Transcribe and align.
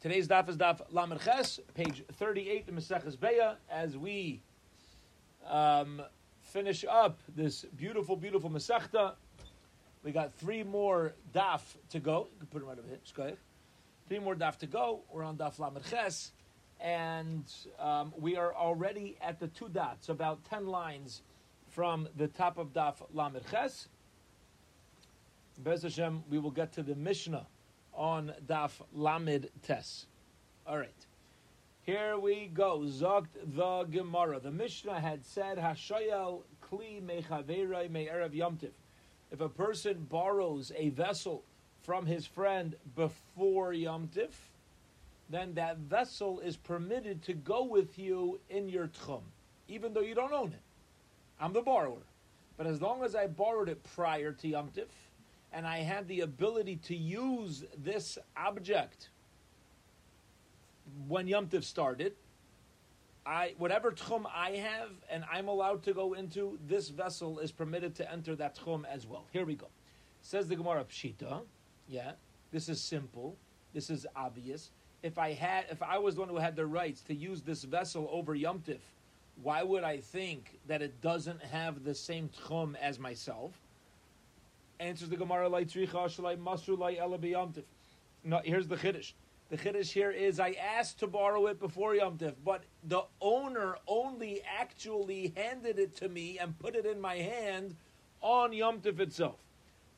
Today's 0.00 0.26
daf 0.26 0.48
is 0.48 0.56
daf 0.56 0.80
Lamed 0.92 1.20
Ches, 1.20 1.60
page 1.74 2.02
38 2.12 2.64
in 2.68 2.74
Maseches 2.74 3.18
Beitzah, 3.18 3.56
as 3.70 3.98
we 3.98 4.40
um, 5.46 6.00
finish 6.40 6.86
up 6.88 7.18
this 7.36 7.66
beautiful, 7.76 8.16
beautiful 8.16 8.48
Masechta. 8.48 9.12
We 10.02 10.10
got 10.10 10.32
three 10.32 10.62
more 10.62 11.12
daf 11.34 11.60
to 11.90 12.00
go. 12.00 12.28
You 12.32 12.38
can 12.38 12.46
put 12.46 12.60
them 12.60 12.68
right 12.68 12.78
over 12.78 12.88
here. 12.88 12.96
Just 13.02 13.14
go 13.14 13.24
ahead. 13.24 13.36
Three 14.08 14.20
more 14.20 14.34
daf 14.34 14.56
to 14.60 14.66
go. 14.66 15.00
We're 15.12 15.22
on 15.22 15.36
daf 15.36 15.58
Lamed 15.58 15.84
Ches, 15.90 16.32
and 16.80 17.44
um, 17.78 18.14
we 18.18 18.38
are 18.38 18.54
already 18.54 19.18
at 19.20 19.38
the 19.38 19.48
two 19.48 19.68
dots, 19.68 20.08
about 20.08 20.42
10 20.44 20.66
lines 20.66 21.20
from 21.68 22.08
the 22.16 22.28
top 22.28 22.56
of 22.56 22.72
daf 22.72 22.94
Lamed 23.12 23.42
Ches. 23.50 23.88
Bez 25.58 25.82
Hashem, 25.82 26.22
we 26.30 26.38
will 26.38 26.50
get 26.50 26.72
to 26.72 26.82
the 26.82 26.94
Mishnah 26.94 27.46
on 27.94 28.32
Daf 28.46 28.72
Lamed 28.92 29.48
Tes. 29.62 30.06
All 30.66 30.78
right. 30.78 30.94
Here 31.82 32.18
we 32.18 32.50
go. 32.52 32.80
Zogt 32.80 33.28
the 33.56 33.84
Gemara. 33.84 34.38
The 34.38 34.50
Mishnah 34.50 35.00
had 35.00 35.24
said, 35.24 35.58
Hashayel 35.58 36.42
kli 36.70 37.02
mechaverei 37.02 37.90
me'erev 37.90 38.34
yomtiv. 38.34 38.70
If 39.32 39.40
a 39.40 39.48
person 39.48 40.06
borrows 40.08 40.72
a 40.76 40.90
vessel 40.90 41.42
from 41.82 42.06
his 42.06 42.26
friend 42.26 42.76
before 42.94 43.72
yomtiv, 43.72 44.30
then 45.28 45.54
that 45.54 45.78
vessel 45.78 46.40
is 46.40 46.56
permitted 46.56 47.22
to 47.22 47.32
go 47.32 47.64
with 47.64 47.98
you 47.98 48.40
in 48.50 48.68
your 48.68 48.88
tchum, 48.88 49.22
even 49.68 49.92
though 49.92 50.00
you 50.00 50.14
don't 50.14 50.32
own 50.32 50.52
it. 50.52 50.62
I'm 51.40 51.52
the 51.52 51.62
borrower. 51.62 52.02
But 52.56 52.66
as 52.66 52.82
long 52.82 53.02
as 53.02 53.14
I 53.14 53.26
borrowed 53.26 53.68
it 53.68 53.82
prior 53.94 54.32
to 54.32 54.46
yomtiv, 54.46 54.88
and 55.52 55.66
I 55.66 55.78
had 55.78 56.08
the 56.08 56.20
ability 56.20 56.76
to 56.84 56.96
use 56.96 57.64
this 57.76 58.18
object 58.36 59.10
when 61.08 61.26
Yom 61.26 61.48
Tiv 61.48 61.64
started, 61.64 62.14
I 63.26 63.54
whatever 63.58 63.92
tchum 63.92 64.24
I 64.34 64.52
have 64.52 64.90
and 65.10 65.24
I'm 65.30 65.48
allowed 65.48 65.82
to 65.84 65.92
go 65.92 66.14
into, 66.14 66.58
this 66.66 66.88
vessel 66.88 67.38
is 67.38 67.52
permitted 67.52 67.94
to 67.96 68.10
enter 68.10 68.34
that 68.36 68.56
tchum 68.56 68.84
as 68.86 69.06
well. 69.06 69.26
Here 69.32 69.44
we 69.44 69.54
go. 69.54 69.68
Says 70.22 70.48
the 70.48 70.56
Gemara 70.56 70.84
Pshita. 70.84 71.42
Yeah, 71.88 72.12
this 72.50 72.68
is 72.68 72.80
simple. 72.80 73.36
This 73.72 73.90
is 73.90 74.06
obvious. 74.16 74.70
If 75.02 75.18
I 75.18 75.32
had, 75.32 75.66
if 75.70 75.82
I 75.82 75.98
was 75.98 76.14
the 76.14 76.20
one 76.22 76.28
who 76.28 76.36
had 76.36 76.56
the 76.56 76.66
rights 76.66 77.02
to 77.02 77.14
use 77.14 77.42
this 77.42 77.64
vessel 77.64 78.08
over 78.10 78.34
Yom 78.34 78.60
Tiv, 78.60 78.80
why 79.42 79.62
would 79.62 79.84
I 79.84 79.98
think 79.98 80.58
that 80.66 80.82
it 80.82 81.00
doesn't 81.00 81.42
have 81.42 81.84
the 81.84 81.94
same 81.94 82.28
tchum 82.28 82.74
as 82.80 82.98
myself? 82.98 83.59
Answers 84.80 85.10
the 85.10 85.16
Gemara 85.16 85.48
like 85.48 85.68
Masru 85.68 86.78
like 86.78 86.98
No, 88.24 88.40
here's 88.42 88.66
the 88.66 88.76
chiddush. 88.76 89.12
The 89.50 89.58
chiddush 89.58 89.92
here 89.92 90.10
is 90.10 90.40
I 90.40 90.52
asked 90.52 91.00
to 91.00 91.06
borrow 91.06 91.46
it 91.48 91.60
before 91.60 91.94
Yom 91.94 92.16
Tif, 92.16 92.34
but 92.42 92.62
the 92.82 93.02
owner 93.20 93.76
only 93.86 94.40
actually 94.58 95.34
handed 95.36 95.78
it 95.78 95.96
to 95.96 96.08
me 96.08 96.38
and 96.38 96.58
put 96.58 96.74
it 96.74 96.86
in 96.86 96.98
my 96.98 97.16
hand 97.16 97.76
on 98.22 98.54
Yom 98.54 98.80
Tif 98.80 99.00
itself. 99.00 99.36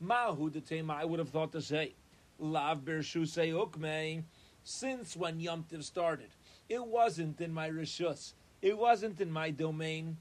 Mahu 0.00 0.50
detema, 0.50 0.96
I 0.96 1.04
would 1.04 1.20
have 1.20 1.28
thought 1.28 1.52
to 1.52 1.62
say, 1.62 1.94
Lav 2.40 2.80
Bershu 2.80 3.28
say 3.28 3.50
ukme, 3.50 4.24
since 4.64 5.16
when 5.16 5.38
Yom 5.38 5.64
Tif 5.70 5.84
started, 5.84 6.30
it 6.68 6.84
wasn't 6.84 7.40
in 7.40 7.52
my 7.52 7.70
rishus, 7.70 8.32
it 8.60 8.76
wasn't 8.76 9.20
in 9.20 9.30
my 9.30 9.50
domain, 9.50 10.16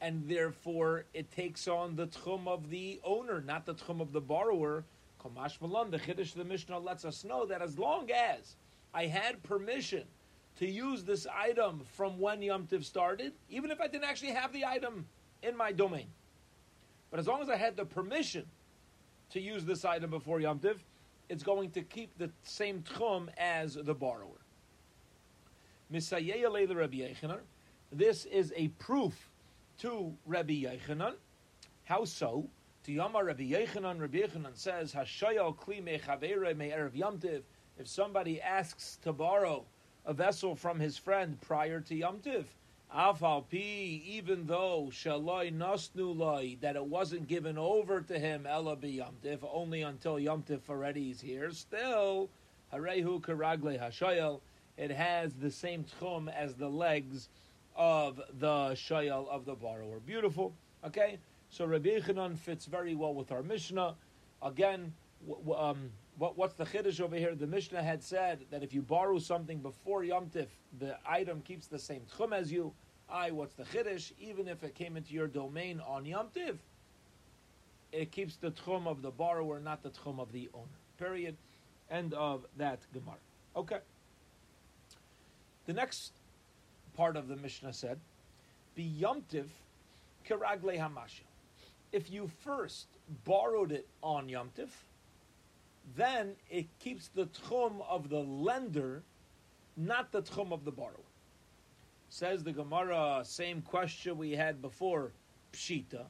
and 0.00 0.28
therefore 0.28 1.04
it 1.14 1.30
takes 1.32 1.66
on 1.66 1.96
the 1.96 2.06
tchum 2.06 2.46
of 2.46 2.70
the 2.70 3.00
owner, 3.04 3.40
not 3.40 3.66
the 3.66 3.74
tchum 3.74 4.00
of 4.00 4.12
the 4.12 4.20
borrower. 4.20 4.84
Kamash 5.22 5.60
Malan, 5.60 5.90
the 5.90 5.98
Chiddush 5.98 6.34
the 6.34 6.44
Mishnah 6.44 6.78
lets 6.78 7.04
us 7.04 7.24
know 7.24 7.44
that 7.46 7.60
as 7.60 7.78
long 7.78 8.08
as 8.10 8.54
I 8.94 9.06
had 9.06 9.42
permission 9.42 10.04
to 10.58 10.68
use 10.68 11.04
this 11.04 11.26
item 11.26 11.82
from 11.94 12.18
when 12.18 12.40
Yom 12.42 12.66
Tiv 12.66 12.84
started, 12.84 13.32
even 13.50 13.70
if 13.70 13.80
I 13.80 13.88
didn't 13.88 14.04
actually 14.04 14.32
have 14.32 14.52
the 14.52 14.64
item 14.64 15.06
in 15.42 15.56
my 15.56 15.72
domain, 15.72 16.06
but 17.10 17.18
as 17.18 17.26
long 17.26 17.40
as 17.42 17.48
I 17.48 17.56
had 17.56 17.76
the 17.76 17.84
permission 17.84 18.44
to 19.30 19.40
use 19.40 19.64
this 19.64 19.84
item 19.84 20.10
before 20.10 20.40
Yom 20.40 20.58
Tiv, 20.60 20.84
it's 21.28 21.42
going 21.42 21.70
to 21.72 21.82
keep 21.82 22.16
the 22.18 22.30
same 22.42 22.82
tchum 22.82 23.28
as 23.36 23.74
the 23.74 23.94
borrower. 23.94 24.40
This 25.90 26.12
is 28.24 28.52
a 28.56 28.68
proof 28.78 29.30
to 29.78 30.12
Rabbi 30.26 30.64
Yochanan. 30.64 31.14
How 31.84 32.04
so? 32.04 32.48
To 32.84 32.92
Yama 32.92 33.22
Rabbi 33.22 33.44
Yochanan, 33.44 34.00
Rabbi 34.00 34.18
Yochanan 34.18 34.56
says, 34.56 34.92
Hashayal 34.92 35.56
kli 35.56 35.82
mechavere 35.82 36.56
me'erev 36.56 36.92
yamtiv. 36.92 37.42
If 37.78 37.86
somebody 37.86 38.40
asks 38.40 38.98
to 39.02 39.12
borrow 39.12 39.64
a 40.04 40.12
vessel 40.12 40.56
from 40.56 40.80
his 40.80 40.98
friend 40.98 41.40
prior 41.40 41.80
to 41.82 41.94
yamtiv, 41.94 42.44
afal 42.92 43.48
pi, 43.48 43.56
even 43.56 44.46
though 44.46 44.88
shaloi 44.90 45.56
nasnu 45.56 46.16
loi, 46.16 46.56
that 46.60 46.74
it 46.74 46.84
wasn't 46.84 47.28
given 47.28 47.56
over 47.56 48.00
to 48.00 48.18
him, 48.18 48.46
ela 48.46 48.76
yamtiv, 48.76 49.38
only 49.48 49.82
until 49.82 50.14
yamtiv 50.14 50.60
already 50.68 51.10
is 51.10 51.20
here, 51.20 51.52
still, 51.52 52.28
harehu 52.74 53.20
karagle 53.20 53.78
hashayal, 53.80 54.40
it 54.76 54.90
has 54.90 55.34
the 55.34 55.50
same 55.50 55.84
tchum 55.84 56.32
as 56.32 56.54
the 56.54 56.68
legs 56.68 57.28
of 57.76 58.20
the 58.38 58.70
shayal 58.74 59.28
of 59.28 59.44
the 59.44 59.54
borrower. 59.54 60.00
Beautiful. 60.00 60.54
Okay, 60.84 61.18
so 61.50 61.66
Rabbi 61.66 61.90
Yochanan 61.90 62.36
fits 62.38 62.66
very 62.66 62.94
well 62.94 63.14
with 63.14 63.32
our 63.32 63.42
Mishnah. 63.42 63.94
Again, 64.42 64.92
w- 65.26 65.54
um, 65.56 65.90
what, 66.18 66.36
what's 66.36 66.54
the 66.54 66.64
chiddush 66.64 67.00
over 67.00 67.16
here? 67.16 67.34
The 67.34 67.46
Mishnah 67.46 67.82
had 67.82 68.02
said 68.02 68.44
that 68.50 68.62
if 68.62 68.72
you 68.72 68.82
borrow 68.82 69.18
something 69.18 69.58
before 69.58 70.04
Yom 70.04 70.26
Tif, 70.26 70.48
the 70.78 70.96
item 71.06 71.40
keeps 71.42 71.66
the 71.66 71.78
same 71.78 72.02
tchum 72.16 72.32
as 72.32 72.52
you. 72.52 72.72
I, 73.08 73.30
what's 73.30 73.54
the 73.54 73.64
chiddush? 73.64 74.12
Even 74.20 74.48
if 74.48 74.62
it 74.62 74.74
came 74.74 74.96
into 74.96 75.14
your 75.14 75.28
domain 75.28 75.80
on 75.86 76.04
Yom 76.04 76.28
Tiv, 76.34 76.58
it 77.92 78.12
keeps 78.12 78.36
the 78.36 78.50
tchum 78.50 78.86
of 78.86 79.02
the 79.02 79.10
borrower, 79.10 79.60
not 79.60 79.82
the 79.82 79.90
tchum 79.90 80.20
of 80.20 80.30
the 80.32 80.48
owner. 80.54 80.66
Period. 80.98 81.36
End 81.90 82.12
of 82.14 82.44
that 82.56 82.80
Gemara. 82.92 83.16
Okay. 83.56 83.78
The 85.66 85.72
next 85.72 86.17
part 86.98 87.16
of 87.16 87.28
the 87.28 87.36
Mishnah 87.36 87.72
said, 87.72 88.00
"Biyomtiv 88.76 89.46
kiragle 90.28 90.76
hamasha." 90.76 91.22
If 91.92 92.10
you 92.10 92.28
first 92.40 92.88
borrowed 93.24 93.70
it 93.70 93.86
on 94.02 94.28
yomtiv, 94.28 94.68
then 95.96 96.34
it 96.50 96.66
keeps 96.80 97.08
the 97.08 97.26
tchum 97.26 97.80
of 97.88 98.10
the 98.10 98.18
lender, 98.18 99.04
not 99.76 100.10
the 100.10 100.22
tchum 100.22 100.52
of 100.52 100.64
the 100.64 100.72
borrower. 100.72 101.08
Says 102.10 102.42
the 102.42 102.52
Gemara, 102.52 103.22
same 103.24 103.62
question 103.62 104.18
we 104.18 104.32
had 104.32 104.60
before, 104.60 105.12
pshita. 105.52 106.04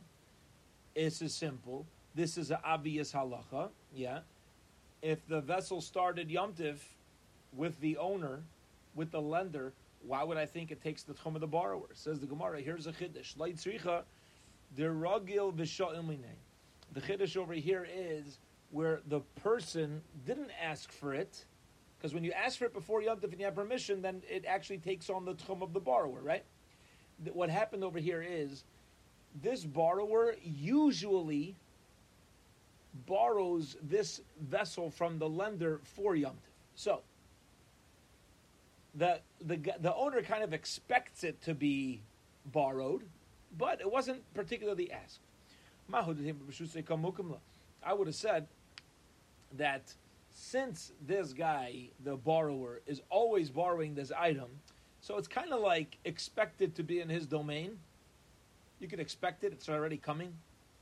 This 0.94 1.20
is 1.20 1.34
simple. 1.34 1.87
This 2.15 2.38
is 2.38 2.50
an 2.50 2.59
obvious 2.65 3.12
halacha. 3.12 3.69
Yeah. 3.94 4.20
If 5.03 5.26
the 5.28 5.43
vessel 5.43 5.81
started 5.81 6.28
yomtiv 6.31 6.78
with 7.53 7.78
the 7.81 7.99
owner, 7.99 8.43
with 8.94 9.10
the 9.10 9.20
lender, 9.20 9.75
why 10.06 10.22
would 10.22 10.36
I 10.36 10.47
think 10.47 10.70
it 10.70 10.82
takes 10.82 11.03
the 11.03 11.14
tchum 11.14 11.34
of 11.34 11.41
the 11.41 11.47
borrower? 11.47 11.88
Says 11.94 12.20
the 12.20 12.26
Gemara. 12.26 12.60
Here's 12.60 12.86
a 12.86 12.92
chiddush. 12.92 13.36
Light 13.36 13.56
tzricha, 13.56 14.03
deragil 14.76 15.53
v'sha'il 15.53 16.19
The 16.92 17.00
chiddush 17.00 17.36
over 17.36 17.54
here 17.54 17.86
is 17.92 18.38
where 18.70 19.00
the 19.08 19.20
person 19.42 20.03
didn't 20.26 20.50
ask 20.62 20.92
for 20.92 21.14
it, 21.14 21.44
because 21.97 22.14
when 22.14 22.22
you 22.22 22.32
ask 22.32 22.58
for 22.58 22.66
it 22.66 22.75
before 22.75 23.03
Yom 23.03 23.19
and 23.22 23.38
you 23.38 23.44
have 23.44 23.54
permission, 23.54 24.03
then 24.03 24.22
it 24.28 24.44
actually 24.47 24.78
takes 24.78 25.10
on 25.10 25.25
the 25.25 25.34
tchum 25.34 25.62
of 25.62 25.72
the 25.72 25.81
borrower, 25.81 26.20
right? 26.22 26.44
What 27.32 27.50
happened 27.50 27.82
over 27.82 27.98
here 27.98 28.22
is 28.22 28.64
this 29.42 29.64
borrower 29.64 30.34
usually 30.42 31.56
borrows 33.06 33.76
this 33.82 34.20
vessel 34.41 34.91
from 34.91 35.19
the 35.19 35.28
lender 35.28 35.81
for 35.82 36.14
Yom. 36.14 36.37
So 36.75 37.03
the 38.94 39.20
the 39.40 39.56
the 39.81 39.94
owner 39.94 40.23
kind 40.23 40.43
of 40.43 40.52
expects 40.52 41.25
it 41.25 41.40
to 41.43 41.55
be 41.55 42.02
borrowed, 42.46 43.02
but 43.56 43.81
it 43.81 43.90
wasn't 43.90 44.23
particularly 44.35 44.90
asked. 44.90 45.20
I 45.93 46.02
would 47.94 48.06
have 48.06 48.17
said 48.17 48.46
that 49.56 49.94
since 50.31 50.93
this 51.06 51.32
guy, 51.32 51.88
the 52.05 52.17
borrower, 52.17 52.81
is 52.87 53.00
always 53.11 53.50
borrowing 53.50 53.94
this 53.94 54.12
item, 54.12 54.49
so 55.00 55.17
it's 55.17 55.29
kind 55.29 55.52
of 55.52 55.61
like 55.61 55.99
expected 56.05 56.75
to 56.76 56.82
be 56.82 57.00
in 57.00 57.08
his 57.08 57.26
domain. 57.26 57.79
You 58.81 58.88
can 58.88 59.00
expect 59.00 59.44
it; 59.44 59.52
it's 59.52 59.69
already 59.69 59.96
coming, 59.96 60.35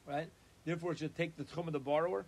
right? 0.06 0.28
Therefore, 0.64 0.92
it 0.92 0.98
should 0.98 1.16
take 1.16 1.36
the 1.36 1.44
tchum 1.44 1.66
of 1.66 1.72
the 1.72 1.80
borrower. 1.80 2.26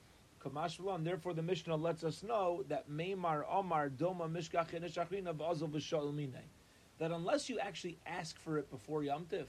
Kamashvalan. 0.49 1.05
Therefore, 1.05 1.35
the 1.35 1.43
Mishnah 1.43 1.77
lets 1.77 2.05
us 2.05 2.23
know 2.23 2.65
that 2.69 2.91
Meimar 2.91 3.45
Omar 3.51 3.91
Doma 3.91 4.31
Mishkach 4.31 4.75
of 5.27 5.41
Azov 5.41 5.73
That 6.99 7.11
unless 7.11 7.49
you 7.49 7.59
actually 7.59 7.99
ask 8.07 8.39
for 8.39 8.59
it 8.59 8.71
before 8.71 9.03
Yom 9.03 9.27
Tif, 9.27 9.47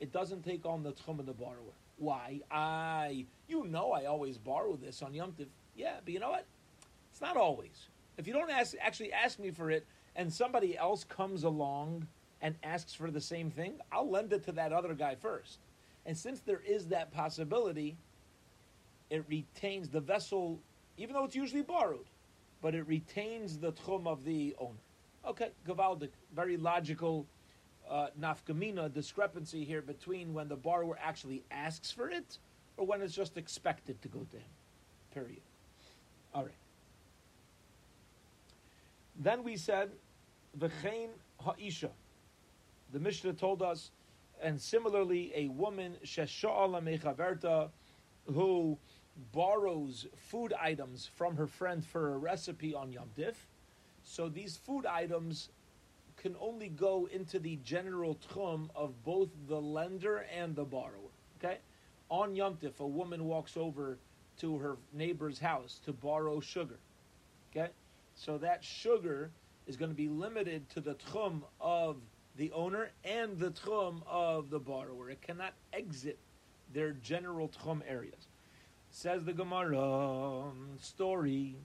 it 0.00 0.12
doesn't 0.12 0.44
take 0.44 0.66
on 0.66 0.82
the 0.82 0.92
tchum 0.92 1.18
of 1.20 1.26
the 1.26 1.32
borrower. 1.32 1.74
Why? 1.96 2.40
I, 2.50 3.26
you 3.48 3.64
know, 3.66 3.92
I 3.92 4.06
always 4.06 4.38
borrow 4.38 4.76
this 4.76 5.02
on 5.02 5.14
Yom 5.14 5.32
Tif. 5.32 5.46
Yeah, 5.76 5.96
but 6.04 6.12
you 6.12 6.20
know 6.20 6.30
what? 6.30 6.46
It's 7.10 7.20
not 7.20 7.36
always. 7.36 7.88
If 8.16 8.26
you 8.26 8.32
don't 8.32 8.50
ask, 8.50 8.74
actually 8.80 9.12
ask 9.12 9.38
me 9.38 9.50
for 9.50 9.70
it, 9.70 9.86
and 10.16 10.32
somebody 10.32 10.76
else 10.76 11.04
comes 11.04 11.44
along 11.44 12.06
and 12.40 12.56
asks 12.62 12.92
for 12.92 13.10
the 13.10 13.20
same 13.20 13.50
thing, 13.50 13.74
I'll 13.90 14.10
lend 14.10 14.32
it 14.32 14.44
to 14.44 14.52
that 14.52 14.72
other 14.72 14.94
guy 14.94 15.14
first. 15.14 15.58
And 16.04 16.16
since 16.16 16.40
there 16.40 16.60
is 16.66 16.88
that 16.88 17.12
possibility, 17.12 17.96
it 19.12 19.24
retains 19.28 19.90
the 19.90 20.00
vessel, 20.00 20.58
even 20.96 21.14
though 21.14 21.24
it's 21.24 21.36
usually 21.36 21.60
borrowed, 21.60 22.06
but 22.62 22.74
it 22.74 22.88
retains 22.88 23.58
the 23.58 23.72
tchum 23.72 24.06
of 24.06 24.24
the 24.24 24.56
owner. 24.58 24.80
Okay, 25.28 25.50
Gavaldik, 25.68 26.08
very 26.34 26.56
logical 26.56 27.26
uh, 27.90 28.06
nafkamina 28.18 28.90
discrepancy 28.92 29.64
here 29.64 29.82
between 29.82 30.32
when 30.32 30.48
the 30.48 30.56
borrower 30.56 30.98
actually 30.98 31.44
asks 31.50 31.90
for 31.90 32.08
it 32.08 32.38
or 32.78 32.86
when 32.86 33.02
it's 33.02 33.14
just 33.14 33.36
expected 33.36 34.00
to 34.00 34.08
go 34.08 34.20
to 34.30 34.36
him. 34.38 34.50
Period. 35.12 35.42
All 36.34 36.44
right. 36.44 36.54
Then 39.20 39.44
we 39.44 39.58
said, 39.58 39.90
v'chein 40.58 41.08
ha'isha. 41.44 41.90
The 42.94 42.98
Mishnah 42.98 43.34
told 43.34 43.60
us, 43.60 43.90
and 44.42 44.58
similarly, 44.58 45.32
a 45.36 45.48
woman 45.48 45.96
shesha'ala 46.02 46.82
mechaverta 46.82 47.68
who 48.26 48.78
borrows 49.32 50.06
food 50.16 50.52
items 50.60 51.08
from 51.14 51.36
her 51.36 51.46
friend 51.46 51.84
for 51.84 52.14
a 52.14 52.18
recipe 52.18 52.74
on 52.74 52.92
Yom 52.92 53.10
Tif. 53.16 53.34
So 54.04 54.28
these 54.28 54.56
food 54.56 54.86
items 54.86 55.50
can 56.16 56.36
only 56.40 56.68
go 56.68 57.08
into 57.12 57.38
the 57.38 57.56
general 57.64 58.16
tchum 58.16 58.68
of 58.74 59.02
both 59.04 59.28
the 59.48 59.60
lender 59.60 60.26
and 60.34 60.54
the 60.54 60.64
borrower. 60.64 61.10
Okay? 61.38 61.58
On 62.08 62.34
Yom 62.34 62.56
Tif, 62.56 62.80
a 62.80 62.86
woman 62.86 63.24
walks 63.24 63.56
over 63.56 63.98
to 64.38 64.58
her 64.58 64.76
neighbor's 64.92 65.38
house 65.38 65.80
to 65.84 65.92
borrow 65.92 66.40
sugar. 66.40 66.78
Okay? 67.50 67.70
So 68.14 68.38
that 68.38 68.62
sugar 68.62 69.30
is 69.66 69.76
going 69.76 69.90
to 69.90 69.96
be 69.96 70.08
limited 70.08 70.68
to 70.70 70.80
the 70.80 70.94
tchum 70.94 71.42
of 71.60 71.96
the 72.36 72.50
owner 72.52 72.90
and 73.04 73.38
the 73.38 73.50
tchum 73.50 74.02
of 74.06 74.50
the 74.50 74.58
borrower. 74.58 75.10
It 75.10 75.22
cannot 75.22 75.52
exit 75.72 76.18
their 76.72 76.92
general 76.92 77.48
tchum 77.48 77.82
areas. 77.86 78.28
Says 78.94 79.24
the 79.24 79.32
Gemara 79.32 80.42
um, 80.42 80.76
story. 80.78 81.56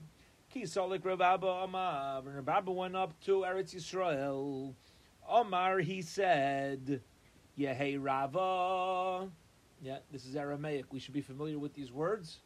Kisalik 0.52 1.04
Rav 1.04 1.20
Abba 1.20 1.46
Amar. 1.46 2.22
When 2.22 2.74
went 2.74 2.96
up 2.96 3.20
to 3.26 3.40
Eretz 3.42 3.74
Yisrael, 3.74 4.72
Omar 5.28 5.80
he 5.80 6.00
said, 6.00 7.02
Yehei 7.56 8.02
Rava. 8.02 9.28
Yeah, 9.82 9.98
this 10.10 10.24
is 10.24 10.36
Aramaic. 10.36 10.86
We 10.90 10.98
should 10.98 11.12
be 11.12 11.20
familiar 11.20 11.58
with 11.58 11.74
these 11.74 11.92
words, 11.92 12.38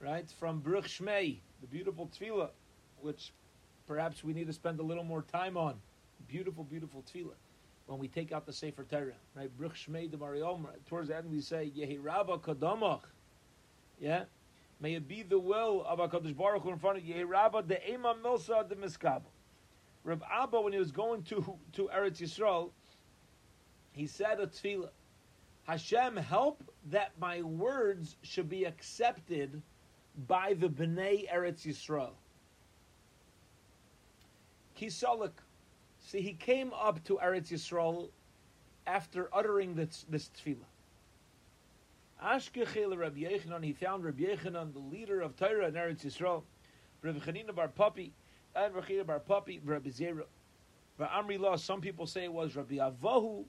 right? 0.00 0.30
From 0.38 0.60
Bruch 0.60 0.86
Shmei, 0.86 1.38
the 1.60 1.66
beautiful 1.66 2.08
tefillah, 2.08 2.50
which 3.00 3.32
perhaps 3.88 4.22
we 4.22 4.32
need 4.32 4.46
to 4.46 4.52
spend 4.52 4.78
a 4.78 4.84
little 4.84 5.04
more 5.04 5.22
time 5.22 5.56
on. 5.56 5.80
Beautiful, 6.28 6.62
beautiful 6.62 7.02
tefillah. 7.12 7.34
When 7.86 7.98
we 7.98 8.06
take 8.06 8.30
out 8.30 8.46
the 8.46 8.52
Sefer 8.52 8.84
Torah, 8.84 9.14
right? 9.34 9.54
Bruch 9.58 9.74
Shmei 9.74 10.08
de 10.08 10.16
Mariom. 10.16 10.64
Towards 10.86 11.08
the 11.08 11.16
end, 11.16 11.28
we 11.28 11.40
say 11.40 11.72
Yehi 11.76 11.98
Rava 12.00 12.38
Kodamach. 12.38 13.00
Yeah, 13.98 14.24
may 14.80 14.94
it 14.94 15.08
be 15.08 15.22
the 15.22 15.38
will 15.38 15.84
of 15.86 15.98
Hakadosh 15.98 16.36
Baruch 16.36 16.62
Hu 16.62 16.70
in 16.70 16.78
front 16.78 16.98
of 16.98 17.04
Yehi 17.04 17.26
Rava 17.26 17.64
the 17.66 17.90
Ema 17.90 18.14
Milsa 18.22 18.68
de 18.68 18.74
Miskabel. 18.74 19.22
Rav 20.04 20.22
Abba, 20.30 20.60
when 20.60 20.72
he 20.72 20.78
was 20.78 20.92
going 20.92 21.22
to 21.24 21.58
to 21.72 21.88
Eretz 21.94 22.20
Yisrael, 22.20 22.70
he 23.92 24.06
said 24.06 24.38
a 24.40 24.46
tefillah. 24.46 24.90
Hashem, 25.64 26.16
help 26.16 26.62
that 26.90 27.10
my 27.18 27.42
words 27.42 28.16
should 28.22 28.48
be 28.48 28.64
accepted 28.64 29.60
by 30.28 30.54
the 30.54 30.68
Bnei 30.68 31.28
Eretz 31.28 31.66
Yisrael. 31.66 32.12
Kisalik. 34.78 35.32
See, 35.98 36.20
he 36.20 36.34
came 36.34 36.72
up 36.72 37.02
to 37.04 37.16
Eretz 37.16 37.50
Yisrael 37.50 38.10
after 38.86 39.28
uttering 39.34 39.74
this, 39.74 40.06
this 40.08 40.30
tefillah. 40.38 40.66
Ashkechel 42.24 42.96
Rabbi 42.96 43.20
Yochanan, 43.20 43.62
he 43.62 43.72
found 43.72 44.04
Rabbi 44.04 44.24
Yochanan, 44.24 44.72
the 44.72 44.78
leader 44.78 45.20
of 45.20 45.36
Torah 45.36 45.66
and 45.66 45.76
Eretz 45.76 46.04
Yisrael, 46.04 46.42
Rabbi 47.02 47.18
Chanina 47.18 47.54
Bar 47.54 47.68
Papi, 47.68 48.10
and 48.54 48.74
Rabbi 48.74 49.02
Bar 49.02 49.20
Papi, 49.20 49.60
Rabbi 49.62 49.90
Zera. 49.90 50.22
Amri 50.98 51.38
Law, 51.38 51.56
some 51.56 51.80
people 51.80 52.06
say 52.06 52.24
it 52.24 52.32
was 52.32 52.56
Rabbi 52.56 52.76
Avahu, 52.76 53.44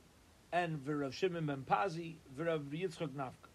and 0.52 0.86
Rav 0.86 1.14
Shimon 1.14 1.46
Ben 1.46 1.64
Pazi, 1.64 2.16
Rav 2.38 2.62
Yitzchak 2.62 3.10
Nafka. 3.10 3.50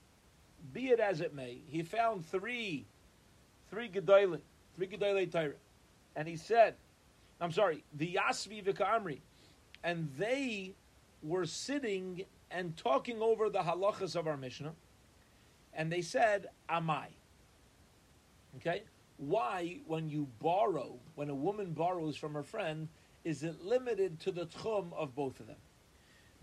Be 0.73 0.89
it 0.89 1.01
as 1.01 1.21
it 1.21 1.35
may, 1.35 1.59
he 1.67 1.83
found 1.83 2.25
three, 2.25 2.87
three 3.71 3.91
Gedolim, 3.91 4.41
three 4.77 4.87
Gedolei 4.87 5.31
Torah. 5.31 5.53
And 6.17 6.27
he 6.27 6.37
said, 6.37 6.75
I'm 7.41 7.53
sorry, 7.53 7.85
the 7.95 8.15
Yasvi 8.15 8.65
Amri, 8.65 9.19
and 9.85 10.09
they 10.17 10.73
were 11.23 11.45
sitting 11.45 12.25
and 12.51 12.77
talking 12.77 13.21
over 13.21 13.51
the 13.51 13.61
halachas 13.61 14.17
of 14.17 14.27
our 14.27 14.37
Mishnah, 14.37 14.73
and 15.75 15.91
they 15.91 16.03
said, 16.03 16.49
Amai. 16.69 17.07
Okay? 18.57 18.83
Why, 19.17 19.79
when 19.87 20.09
you 20.09 20.29
borrow, 20.41 20.99
when 21.15 21.31
a 21.31 21.35
woman 21.35 21.73
borrows 21.73 22.17
from 22.17 22.35
her 22.35 22.43
friend, 22.43 22.89
is 23.25 23.43
it 23.43 23.63
limited 23.63 24.21
to 24.21 24.33
the 24.33 24.47
tchum 24.47 24.93
of 24.95 25.15
both 25.15 25.39
of 25.41 25.47
them? 25.47 25.57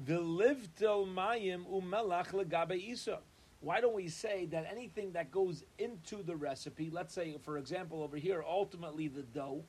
V'livtel 0.06 1.14
mayim 1.14 1.66
umelach 1.66 2.32
legabe 2.32 2.82
isa. 2.82 3.20
Why 3.62 3.82
don't 3.82 3.94
we 3.96 4.08
say 4.08 4.46
that 4.48 4.66
anything 4.72 5.12
that 5.12 5.32
goes 5.32 5.66
into 5.78 6.24
the 6.24 6.36
recipe, 6.36 6.90
let's 6.90 7.14
say, 7.14 7.36
for 7.44 7.58
example, 7.58 8.02
over 8.02 8.16
here, 8.16 8.42
ultimately 8.48 9.10
the 9.10 9.24
dough, 9.24 9.66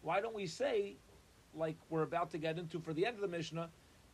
why 0.00 0.22
don't 0.22 0.34
we 0.34 0.46
say, 0.46 0.96
like 1.54 1.76
we're 1.90 2.02
about 2.02 2.30
to 2.30 2.38
get 2.38 2.58
into 2.58 2.80
for 2.80 2.94
the 2.94 3.04
end 3.04 3.16
of 3.16 3.20
the 3.20 3.28
Mishnah, 3.28 3.68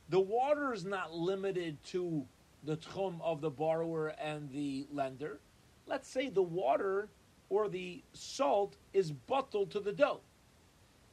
the 0.09 0.19
water 0.19 0.73
is 0.73 0.85
not 0.85 1.15
limited 1.15 1.82
to 1.85 2.26
the 2.64 2.76
tchum 2.76 3.20
of 3.22 3.40
the 3.40 3.50
borrower 3.50 4.08
and 4.08 4.50
the 4.50 4.87
lender. 4.93 5.40
Let's 5.87 6.08
say 6.08 6.28
the 6.28 6.43
water 6.43 7.08
or 7.49 7.69
the 7.69 8.02
salt 8.12 8.76
is 8.93 9.10
bottled 9.10 9.70
to 9.72 9.81
the 9.81 9.93
dough. 9.93 10.20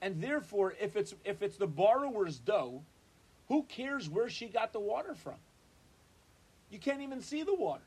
And 0.01 0.21
therefore, 0.21 0.75
if 0.79 0.95
it's 0.95 1.15
if 1.23 1.41
it's 1.41 1.57
the 1.57 1.67
borrower's 1.67 2.39
dough, 2.39 2.83
who 3.47 3.63
cares 3.63 4.09
where 4.09 4.29
she 4.29 4.47
got 4.47 4.73
the 4.73 4.79
water 4.79 5.15
from? 5.15 5.35
You 6.69 6.79
can't 6.79 7.01
even 7.01 7.21
see 7.21 7.43
the 7.43 7.55
water. 7.55 7.83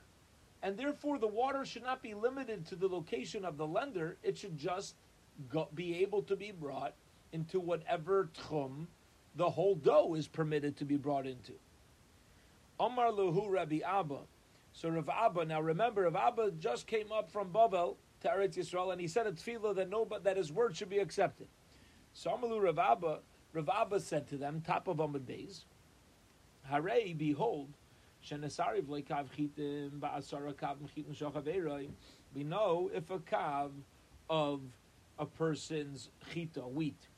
And 0.63 0.77
therefore, 0.77 1.19
the 1.19 1.29
water 1.29 1.65
should 1.65 1.85
not 1.85 2.03
be 2.03 2.15
limited 2.15 2.67
to 2.67 2.77
the 2.77 2.89
location 2.89 3.45
of 3.45 3.57
the 3.57 3.67
lender. 3.67 4.17
It 4.23 4.37
should 4.37 4.57
just 4.57 4.95
go, 5.51 5.69
be 5.75 6.03
able 6.03 6.23
to 6.23 6.37
be 6.37 6.51
brought 6.51 6.95
into 7.33 7.61
whatever 7.61 8.29
tchum 8.35 8.87
the 9.37 9.51
whole 9.51 9.77
dough 9.77 10.15
is 10.15 10.27
permitted 10.27 10.77
to 10.79 10.85
be 10.85 10.97
brought 10.97 11.27
into. 11.27 11.53
Omar 12.81 13.11
Luhu 13.11 13.51
Rabbi 13.51 13.81
Abba. 13.85 14.21
So 14.73 14.89
Rav 14.89 15.09
Abba, 15.09 15.45
now 15.45 15.61
remember, 15.61 16.03
Rav 16.03 16.17
Abba 16.17 16.53
just 16.53 16.87
came 16.87 17.11
up 17.11 17.31
from 17.31 17.51
Babel 17.51 17.99
to 18.21 18.29
Eretz 18.29 18.57
Yisrael, 18.57 18.93
and 18.93 19.01
he 19.01 19.09
said 19.09 19.27
a 19.27 19.33
tefillah 19.33 19.75
that 19.77 19.89
no, 19.91 20.07
that 20.23 20.37
his 20.37 20.53
word 20.53 20.77
should 20.77 20.89
be 20.89 20.99
accepted. 20.99 21.49
So 22.13 22.31
Amalu 22.31 22.63
Rav 22.63 22.79
Abba, 22.79 23.21
Rav 23.53 23.69
Abba 23.69 24.01
said 24.01 24.29
to 24.29 24.37
them, 24.37 24.63
top 24.65 24.89
of 24.89 24.99
Amud 24.99 25.23
Beis, 25.23 25.65
Hare, 26.65 27.15
behold, 27.17 27.71
Shenesariv 28.25 28.85
leikav 28.85 29.27
chitim 29.37 29.99
ba'asara 29.99 30.53
kav 30.55 30.77
mechitim 30.79 31.17
shochaveiroi. 31.17 31.89
We 32.35 32.45
know 32.45 32.91
if 32.93 33.11
a 33.11 33.19
kav 33.19 33.71
of 34.29 34.61
a 35.19 35.27
person's 35.27 36.11
chita, 36.33 36.61
wheat, 36.61 37.09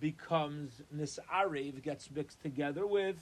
becomes 0.00 0.82
nisarev, 0.94 1.82
gets 1.82 2.10
mixed 2.10 2.42
together 2.42 2.86
with 2.86 3.16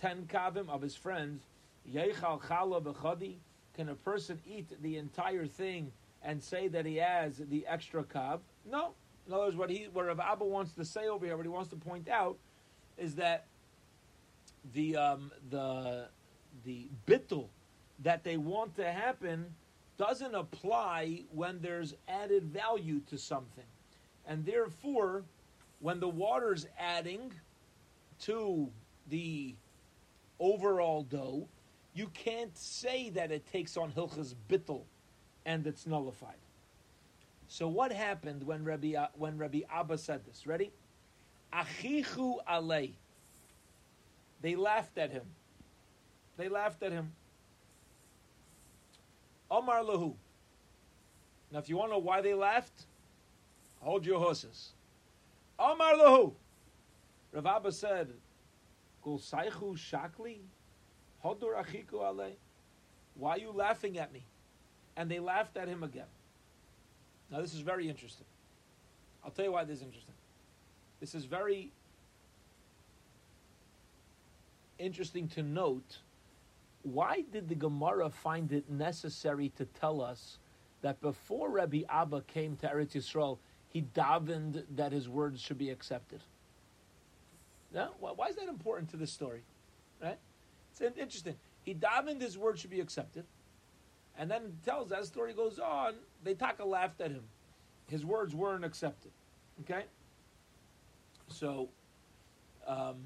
ten 0.00 0.26
kavim 0.26 0.68
of 0.68 0.82
his 0.82 0.94
friends, 0.94 1.42
yeichal 1.90 2.40
chala 2.40 2.82
b'chadi, 2.82 3.36
can 3.74 3.88
a 3.88 3.94
person 3.94 4.40
eat 4.46 4.68
the 4.82 4.96
entire 4.96 5.46
thing 5.46 5.92
and 6.22 6.42
say 6.42 6.68
that 6.68 6.86
he 6.86 6.96
has 6.96 7.36
the 7.50 7.66
extra 7.66 8.02
kav? 8.02 8.40
No. 8.70 8.92
In 9.26 9.32
other 9.32 9.44
words, 9.44 9.56
what 9.56 9.70
he, 9.70 9.88
what 9.92 10.06
Rav 10.06 10.20
Abba 10.20 10.44
wants 10.44 10.72
to 10.72 10.84
say 10.84 11.08
over 11.08 11.26
here, 11.26 11.36
what 11.36 11.44
he 11.44 11.50
wants 11.50 11.70
to 11.70 11.76
point 11.76 12.08
out, 12.08 12.38
is 12.96 13.16
that 13.16 13.46
the 14.72 14.96
um, 14.96 15.30
the 15.50 16.08
the 16.64 16.88
bittul 17.06 17.48
that 18.02 18.24
they 18.24 18.36
want 18.36 18.76
to 18.76 18.90
happen 18.90 19.46
doesn't 19.98 20.34
apply 20.34 21.22
when 21.32 21.60
there's 21.60 21.94
added 22.08 22.44
value 22.44 23.00
to 23.08 23.18
something, 23.18 23.64
and 24.26 24.44
therefore, 24.44 25.24
when 25.80 26.00
the 26.00 26.08
water's 26.08 26.66
adding 26.78 27.32
to 28.20 28.68
the 29.08 29.54
overall 30.38 31.02
dough, 31.02 31.48
you 31.94 32.08
can't 32.08 32.56
say 32.56 33.10
that 33.10 33.32
it 33.32 33.50
takes 33.50 33.76
on 33.76 33.92
hilchas 33.92 34.34
Bittel 34.48 34.82
and 35.44 35.66
it's 35.66 35.86
nullified. 35.86 36.34
So 37.48 37.68
what 37.68 37.92
happened 37.92 38.42
when 38.42 38.64
Rabbi 38.64 38.94
when 39.14 39.38
Rabbi 39.38 39.60
Abba 39.70 39.98
said 39.98 40.24
this? 40.26 40.46
Ready? 40.46 40.72
Achichu 41.52 42.38
alei. 42.50 42.92
They 44.42 44.56
laughed 44.56 44.98
at 44.98 45.10
him. 45.10 45.24
They 46.36 46.48
laughed 46.48 46.82
at 46.82 46.92
him. 46.92 47.12
Omar 49.50 49.82
lahu. 49.82 50.14
Now, 51.52 51.60
if 51.60 51.68
you 51.68 51.76
want 51.76 51.90
to 51.90 51.94
know 51.94 52.00
why 52.00 52.20
they 52.20 52.34
laughed, 52.34 52.86
Hold 53.86 54.04
your 54.04 54.18
horses. 54.18 54.72
Omar 55.58 55.94
lahu. 55.94 56.32
Rav 57.32 57.46
Abba 57.46 57.70
said, 57.70 58.12
Shakli? 59.06 60.38
Hodur 61.24 61.54
achiku 61.56 62.04
ale? 62.04 62.32
Why 63.14 63.32
are 63.32 63.38
you 63.38 63.52
laughing 63.52 63.98
at 63.98 64.12
me? 64.12 64.24
And 64.96 65.10
they 65.10 65.18
laughed 65.18 65.56
at 65.56 65.68
him 65.68 65.82
again. 65.82 66.06
Now 67.30 67.40
this 67.40 67.54
is 67.54 67.60
very 67.60 67.88
interesting. 67.88 68.26
I'll 69.24 69.30
tell 69.30 69.44
you 69.44 69.52
why 69.52 69.64
this 69.64 69.78
is 69.78 69.82
interesting. 69.82 70.14
This 71.00 71.14
is 71.14 71.24
very 71.24 71.72
interesting 74.78 75.28
to 75.28 75.42
note. 75.42 75.98
Why 76.82 77.24
did 77.32 77.48
the 77.48 77.54
Gemara 77.54 78.10
find 78.10 78.52
it 78.52 78.70
necessary 78.70 79.50
to 79.56 79.64
tell 79.64 80.00
us 80.00 80.38
that 80.82 81.00
before 81.00 81.50
Rabbi 81.50 81.82
Abba 81.88 82.22
came 82.22 82.56
to 82.56 82.68
Eretz 82.68 82.92
Yisrael, 82.92 83.38
he 83.68 83.82
davened 83.94 84.64
that 84.76 84.92
his 84.92 85.08
words 85.08 85.40
should 85.40 85.58
be 85.58 85.70
accepted? 85.70 86.20
Yeah? 87.76 87.88
Why 88.00 88.28
is 88.28 88.36
that 88.36 88.48
important 88.48 88.88
to 88.90 88.96
this 88.96 89.12
story? 89.12 89.42
Right? 90.02 90.16
It's 90.72 90.80
interesting. 90.80 91.36
He 91.62 91.74
davened 91.74 92.22
his 92.22 92.38
words 92.38 92.58
should 92.60 92.70
be 92.70 92.80
accepted. 92.80 93.24
And 94.18 94.30
then 94.30 94.56
tells 94.64 94.92
as 94.92 95.00
the 95.00 95.12
story 95.12 95.34
goes 95.34 95.58
on, 95.58 95.92
they 96.24 96.32
taka 96.32 96.64
laughed 96.64 97.02
at 97.02 97.10
him. 97.10 97.24
His 97.90 98.02
words 98.02 98.34
weren't 98.34 98.64
accepted. 98.64 99.12
Okay? 99.60 99.84
So 101.28 101.68
um, 102.66 102.96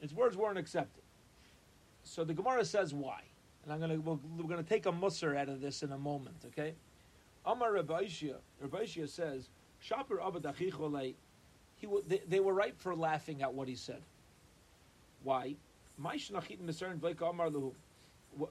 his 0.00 0.14
words 0.14 0.36
weren't 0.36 0.58
accepted. 0.58 1.02
So 2.04 2.22
the 2.22 2.34
Gemara 2.34 2.64
says 2.64 2.94
why. 2.94 3.22
And 3.64 3.72
I'm 3.72 3.80
gonna 3.80 3.98
we're, 3.98 4.18
we're 4.36 4.48
gonna 4.48 4.62
take 4.62 4.86
a 4.86 4.92
musser 4.92 5.36
out 5.36 5.48
of 5.48 5.60
this 5.60 5.82
in 5.82 5.90
a 5.90 5.98
moment, 5.98 6.36
okay? 6.46 6.74
Amar 7.44 7.74
Rav 7.74 7.86
Ashi, 7.86 8.34
Rabbaishia 8.64 9.08
says, 9.08 9.48
Shaper 9.80 10.18
Abadachicholei, 10.18 11.14
he 11.76 11.88
they, 12.06 12.22
they 12.28 12.40
were 12.40 12.54
right 12.54 12.74
for 12.76 12.94
laughing 12.94 13.42
at 13.42 13.52
what 13.52 13.66
he 13.68 13.74
said. 13.74 14.02
Why? 15.22 15.56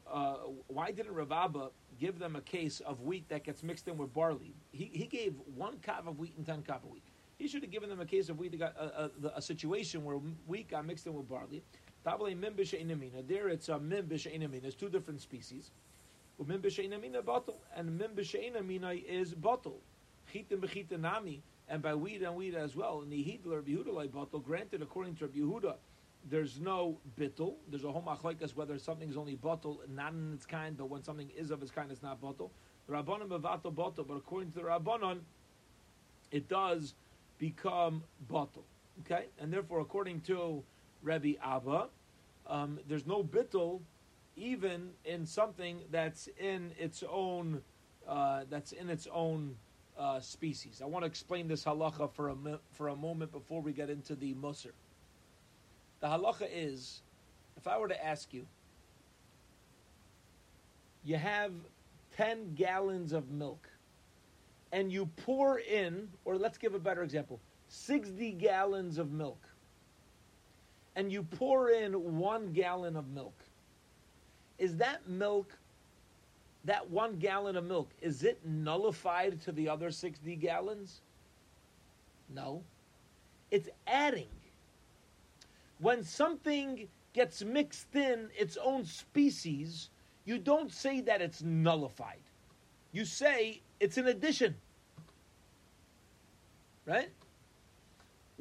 Uh, 0.07 0.35
why 0.67 0.91
didn't 0.91 1.13
Rav 1.13 1.31
Abba 1.31 1.69
give 1.99 2.19
them 2.19 2.35
a 2.35 2.41
case 2.41 2.81
of 2.81 3.01
wheat 3.01 3.27
that 3.29 3.43
gets 3.43 3.63
mixed 3.63 3.87
in 3.87 3.97
with 3.97 4.13
barley? 4.13 4.53
He, 4.71 4.89
he 4.93 5.05
gave 5.05 5.33
one 5.55 5.77
cup 5.79 6.07
of 6.07 6.19
wheat 6.19 6.35
and 6.37 6.45
ten 6.45 6.61
cup 6.61 6.83
of 6.83 6.91
wheat. 6.91 7.03
He 7.37 7.47
should 7.47 7.63
have 7.63 7.71
given 7.71 7.89
them 7.89 7.99
a 7.99 8.05
case 8.05 8.29
of 8.29 8.37
wheat 8.37 8.57
got 8.59 8.75
uh, 8.77 8.83
uh, 8.83 9.07
a, 9.23 9.27
a, 9.27 9.31
a 9.37 9.41
situation 9.41 10.03
where 10.05 10.17
wheat 10.45 10.69
got 10.69 10.85
mixed 10.85 11.07
in 11.07 11.13
with 11.15 11.27
barley. 11.27 11.63
There 12.03 13.49
it's 13.49 13.69
a 13.69 13.73
mimbish 13.73 14.61
There's 14.61 14.75
two 14.75 14.89
different 14.89 15.21
species. 15.21 15.71
Mimbish 16.43 17.25
bottle 17.25 17.61
and 17.75 17.99
mimbish 17.99 19.05
is 19.07 19.33
bottle. 19.33 19.81
Chitim 20.33 20.99
nami 20.99 21.43
and 21.67 21.81
by 21.81 21.93
wheat 21.93 22.21
and 22.21 22.35
wheat 22.35 22.55
as 22.55 22.75
well. 22.75 23.01
And 23.01 23.11
the 23.11 23.23
Hidler 23.23 23.61
Behudalai 23.61 24.11
bottle, 24.11 24.39
granted 24.39 24.81
according 24.81 25.15
to 25.17 25.27
Yehuda, 25.27 25.75
there's 26.29 26.59
no 26.59 26.99
bittel. 27.19 27.55
There's 27.69 27.83
a 27.83 27.91
whole 27.91 28.01
homachlekas 28.01 28.55
whether 28.55 28.77
something 28.77 29.09
is 29.09 29.17
only 29.17 29.35
bottle, 29.35 29.81
not 29.89 30.13
in 30.13 30.33
its 30.33 30.45
kind, 30.45 30.77
but 30.77 30.89
when 30.89 31.03
something 31.03 31.29
is 31.35 31.51
of 31.51 31.61
its 31.61 31.71
kind, 31.71 31.91
it's 31.91 32.03
not 32.03 32.21
bottle. 32.21 32.51
The 32.87 32.93
Rabbanon 32.93 33.27
bevato 33.27 33.73
bottle, 33.73 34.03
but 34.03 34.15
according 34.15 34.51
to 34.51 34.59
the 34.59 34.65
Rabbanon, 34.65 35.19
it 36.31 36.47
does 36.47 36.93
become 37.37 38.03
bottle. 38.27 38.65
Okay, 39.01 39.27
and 39.39 39.51
therefore, 39.51 39.79
according 39.79 40.21
to 40.21 40.63
Rabbi 41.01 41.33
Abba, 41.43 41.87
um, 42.47 42.79
there's 42.87 43.07
no 43.07 43.23
bittul 43.23 43.81
even 44.35 44.91
in 45.05 45.25
something 45.25 45.81
that's 45.91 46.27
in 46.39 46.71
its 46.77 47.03
own 47.09 47.61
uh, 48.07 48.43
that's 48.49 48.71
in 48.71 48.89
its 48.89 49.07
own 49.11 49.55
uh, 49.97 50.19
species. 50.19 50.81
I 50.81 50.85
want 50.85 51.03
to 51.03 51.07
explain 51.07 51.47
this 51.47 51.65
halacha 51.65 52.11
for 52.11 52.29
a 52.29 52.35
for 52.71 52.89
a 52.89 52.95
moment 52.95 53.31
before 53.31 53.61
we 53.61 53.73
get 53.73 53.89
into 53.89 54.15
the 54.15 54.33
musr. 54.35 54.71
The 56.01 56.07
halacha 56.07 56.47
is, 56.51 57.01
if 57.57 57.67
I 57.67 57.77
were 57.77 57.87
to 57.87 58.05
ask 58.05 58.33
you, 58.33 58.45
you 61.03 61.15
have 61.15 61.53
ten 62.15 62.53
gallons 62.55 63.13
of 63.13 63.29
milk, 63.29 63.69
and 64.71 64.91
you 64.91 65.07
pour 65.25 65.59
in, 65.59 66.09
or 66.25 66.35
let's 66.35 66.57
give 66.57 66.75
a 66.75 66.79
better 66.79 67.03
example, 67.03 67.39
sixty 67.67 68.31
gallons 68.31 68.97
of 68.97 69.11
milk 69.11 69.37
and 70.95 71.11
you 71.11 71.23
pour 71.23 71.69
in 71.69 71.93
one 72.17 72.51
gallon 72.51 72.95
of 72.95 73.07
milk, 73.09 73.33
is 74.59 74.75
that 74.77 75.07
milk, 75.07 75.57
that 76.65 76.89
one 76.89 77.17
gallon 77.17 77.55
of 77.55 77.65
milk, 77.65 77.89
is 78.01 78.23
it 78.23 78.39
nullified 78.45 79.41
to 79.41 79.51
the 79.51 79.69
other 79.69 79.91
60 79.91 80.35
gallons? 80.35 81.01
No. 82.33 82.61
It's 83.49 83.69
adding. 83.87 84.27
When 85.81 86.03
something 86.03 86.87
gets 87.11 87.43
mixed 87.43 87.93
in 87.95 88.29
its 88.37 88.57
own 88.63 88.85
species, 88.85 89.89
you 90.23 90.37
don't 90.37 90.71
say 90.71 91.01
that 91.01 91.21
it's 91.21 91.41
nullified. 91.41 92.21
You 92.93 93.03
say 93.03 93.61
it's 93.79 93.97
an 93.97 94.07
addition. 94.07 94.55
Right? 96.85 97.09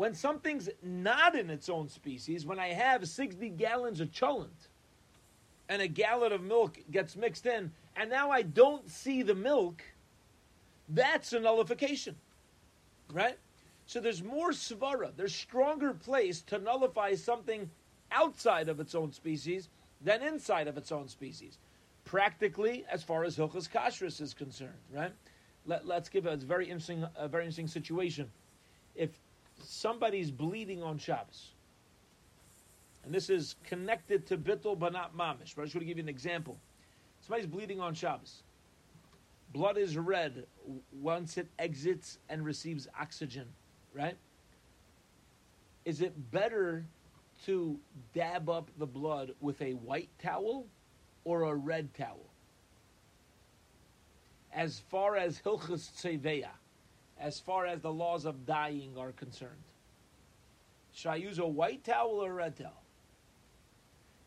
when 0.01 0.15
something's 0.15 0.71
not 0.83 1.35
in 1.35 1.51
its 1.51 1.69
own 1.69 1.87
species, 1.87 2.47
when 2.47 2.59
I 2.59 2.69
have 2.69 3.07
60 3.07 3.51
gallons 3.51 4.01
of 4.01 4.11
cholent 4.11 4.69
and 5.69 5.83
a 5.83 5.89
gallon 5.89 6.33
of 6.33 6.41
milk 6.43 6.79
gets 6.91 7.17
mixed 7.17 7.45
in, 7.45 7.71
and 7.97 8.09
now 8.09 8.31
I 8.31 8.41
don't 8.41 8.89
see 8.89 9.23
the 9.23 9.35
milk, 9.35 9.83
that's 10.89 11.35
a 11.35 11.39
nullification. 11.39 12.17
Right? 13.13 13.37
So 13.91 13.99
there's 13.99 14.23
more 14.23 14.53
svara, 14.53 15.11
there's 15.17 15.35
stronger 15.35 15.93
place 15.93 16.43
to 16.43 16.61
nullify 16.61 17.17
something 17.17 17.69
outside 18.13 18.69
of 18.69 18.79
its 18.79 18.95
own 18.95 19.11
species 19.11 19.69
than 20.01 20.23
inside 20.23 20.69
of 20.69 20.79
its 20.79 20.93
own 20.93 21.09
species. 21.09 21.59
Practically, 22.05 22.85
as 22.89 23.03
far 23.03 23.25
as 23.25 23.37
Hilchas 23.37 23.69
Kashrus 23.69 24.21
is 24.21 24.33
concerned, 24.33 24.79
right? 24.95 25.11
Let, 25.67 25.91
us 25.91 26.09
give 26.09 26.27
a, 26.27 26.35
a 26.35 26.37
very 26.37 26.67
interesting, 26.67 27.05
a 27.17 27.27
very 27.27 27.43
interesting 27.43 27.67
situation. 27.67 28.31
If 28.95 29.11
somebody's 29.61 30.31
bleeding 30.31 30.85
on 30.85 30.97
Shabbos. 30.97 31.49
And 33.05 33.13
this 33.13 33.29
is 33.29 33.57
connected 33.65 34.25
to 34.29 34.39
bittul 34.39 34.79
but 34.79 34.93
not 34.93 35.17
mamish. 35.17 35.57
But 35.57 35.63
I 35.63 35.65
just 35.65 35.75
want 35.75 35.81
to 35.81 35.87
give 35.87 35.97
you 35.97 36.05
an 36.05 36.09
example. 36.09 36.61
Somebody's 37.23 37.49
bleeding 37.49 37.81
on 37.81 37.95
Shabbos. 37.95 38.45
Blood 39.53 39.79
is 39.79 39.99
red 39.99 40.47
once 40.93 41.37
it 41.37 41.49
exits 41.59 42.19
and 42.29 42.45
receives 42.45 42.87
oxygen, 42.97 43.47
right? 43.95 44.17
Is 45.85 46.01
it 46.01 46.31
better 46.31 46.85
to 47.47 47.79
dab 48.15 48.49
up 48.49 48.71
the 48.79 48.87
blood 48.87 49.33
with 49.41 49.61
a 49.63 49.73
white 49.73 50.11
towel 50.23 50.67
or 51.25 51.45
a 51.45 51.55
red 51.55 51.93
towel? 51.95 52.27
As 54.53 54.81
far 54.91 55.17
as 55.17 55.41
Hilchas 55.41 55.91
Tzeveya, 55.93 56.51
as 57.19 57.39
far 57.39 57.67
as 57.67 57.81
the 57.81 57.93
laws 57.93 58.25
of 58.25 58.47
dyeing 58.47 58.97
are 58.99 59.13
concerned. 59.13 59.63
Should 60.93 61.11
I 61.11 61.17
use 61.17 61.39
a 61.39 61.47
white 61.47 61.85
towel 61.85 62.25
or 62.25 62.31
a 62.31 62.35
red 62.35 62.57
towel? 62.57 62.83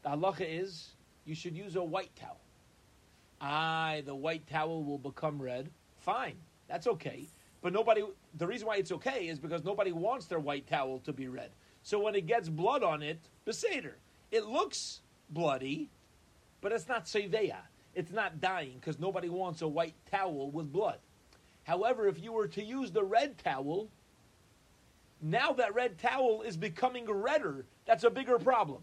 The 0.03 0.09
halacha 0.09 0.45
is 0.47 0.91
you 1.25 1.35
should 1.35 1.57
use 1.57 1.75
a 1.75 1.83
white 1.83 2.15
towel. 2.15 2.39
Aye, 3.41 4.03
the 4.05 4.15
white 4.15 4.47
towel 4.47 4.83
will 4.83 4.97
become 4.97 5.41
red. 5.41 5.69
Fine, 5.97 6.35
that's 6.67 6.87
okay. 6.87 7.27
But 7.63 7.71
nobody, 7.71 8.03
the 8.37 8.45
reason 8.45 8.67
why 8.67 8.75
it's 8.75 8.91
okay 8.91 9.27
is 9.29 9.39
because 9.39 9.63
nobody 9.63 9.93
wants 9.93 10.25
their 10.25 10.39
white 10.39 10.67
towel 10.67 10.99
to 11.05 11.13
be 11.13 11.29
red. 11.29 11.49
So 11.81 11.97
when 11.97 12.13
it 12.13 12.27
gets 12.27 12.49
blood 12.49 12.83
on 12.83 13.01
it, 13.01 13.19
beseder, 13.47 13.93
it 14.31 14.45
looks 14.45 14.99
bloody, 15.29 15.89
but 16.59 16.73
it's 16.73 16.89
not 16.89 17.05
seveya. 17.05 17.57
It's 17.95 18.11
not 18.11 18.41
dying 18.41 18.75
because 18.79 18.99
nobody 18.99 19.29
wants 19.29 19.61
a 19.61 19.67
white 19.67 19.95
towel 20.11 20.51
with 20.51 20.73
blood. 20.73 20.97
However, 21.63 22.07
if 22.07 22.21
you 22.21 22.33
were 22.33 22.47
to 22.47 22.63
use 22.63 22.91
the 22.91 23.03
red 23.03 23.37
towel, 23.37 23.87
now 25.21 25.53
that 25.53 25.73
red 25.73 25.97
towel 25.97 26.41
is 26.41 26.57
becoming 26.57 27.09
redder. 27.09 27.65
That's 27.85 28.03
a 28.03 28.09
bigger 28.09 28.39
problem. 28.39 28.81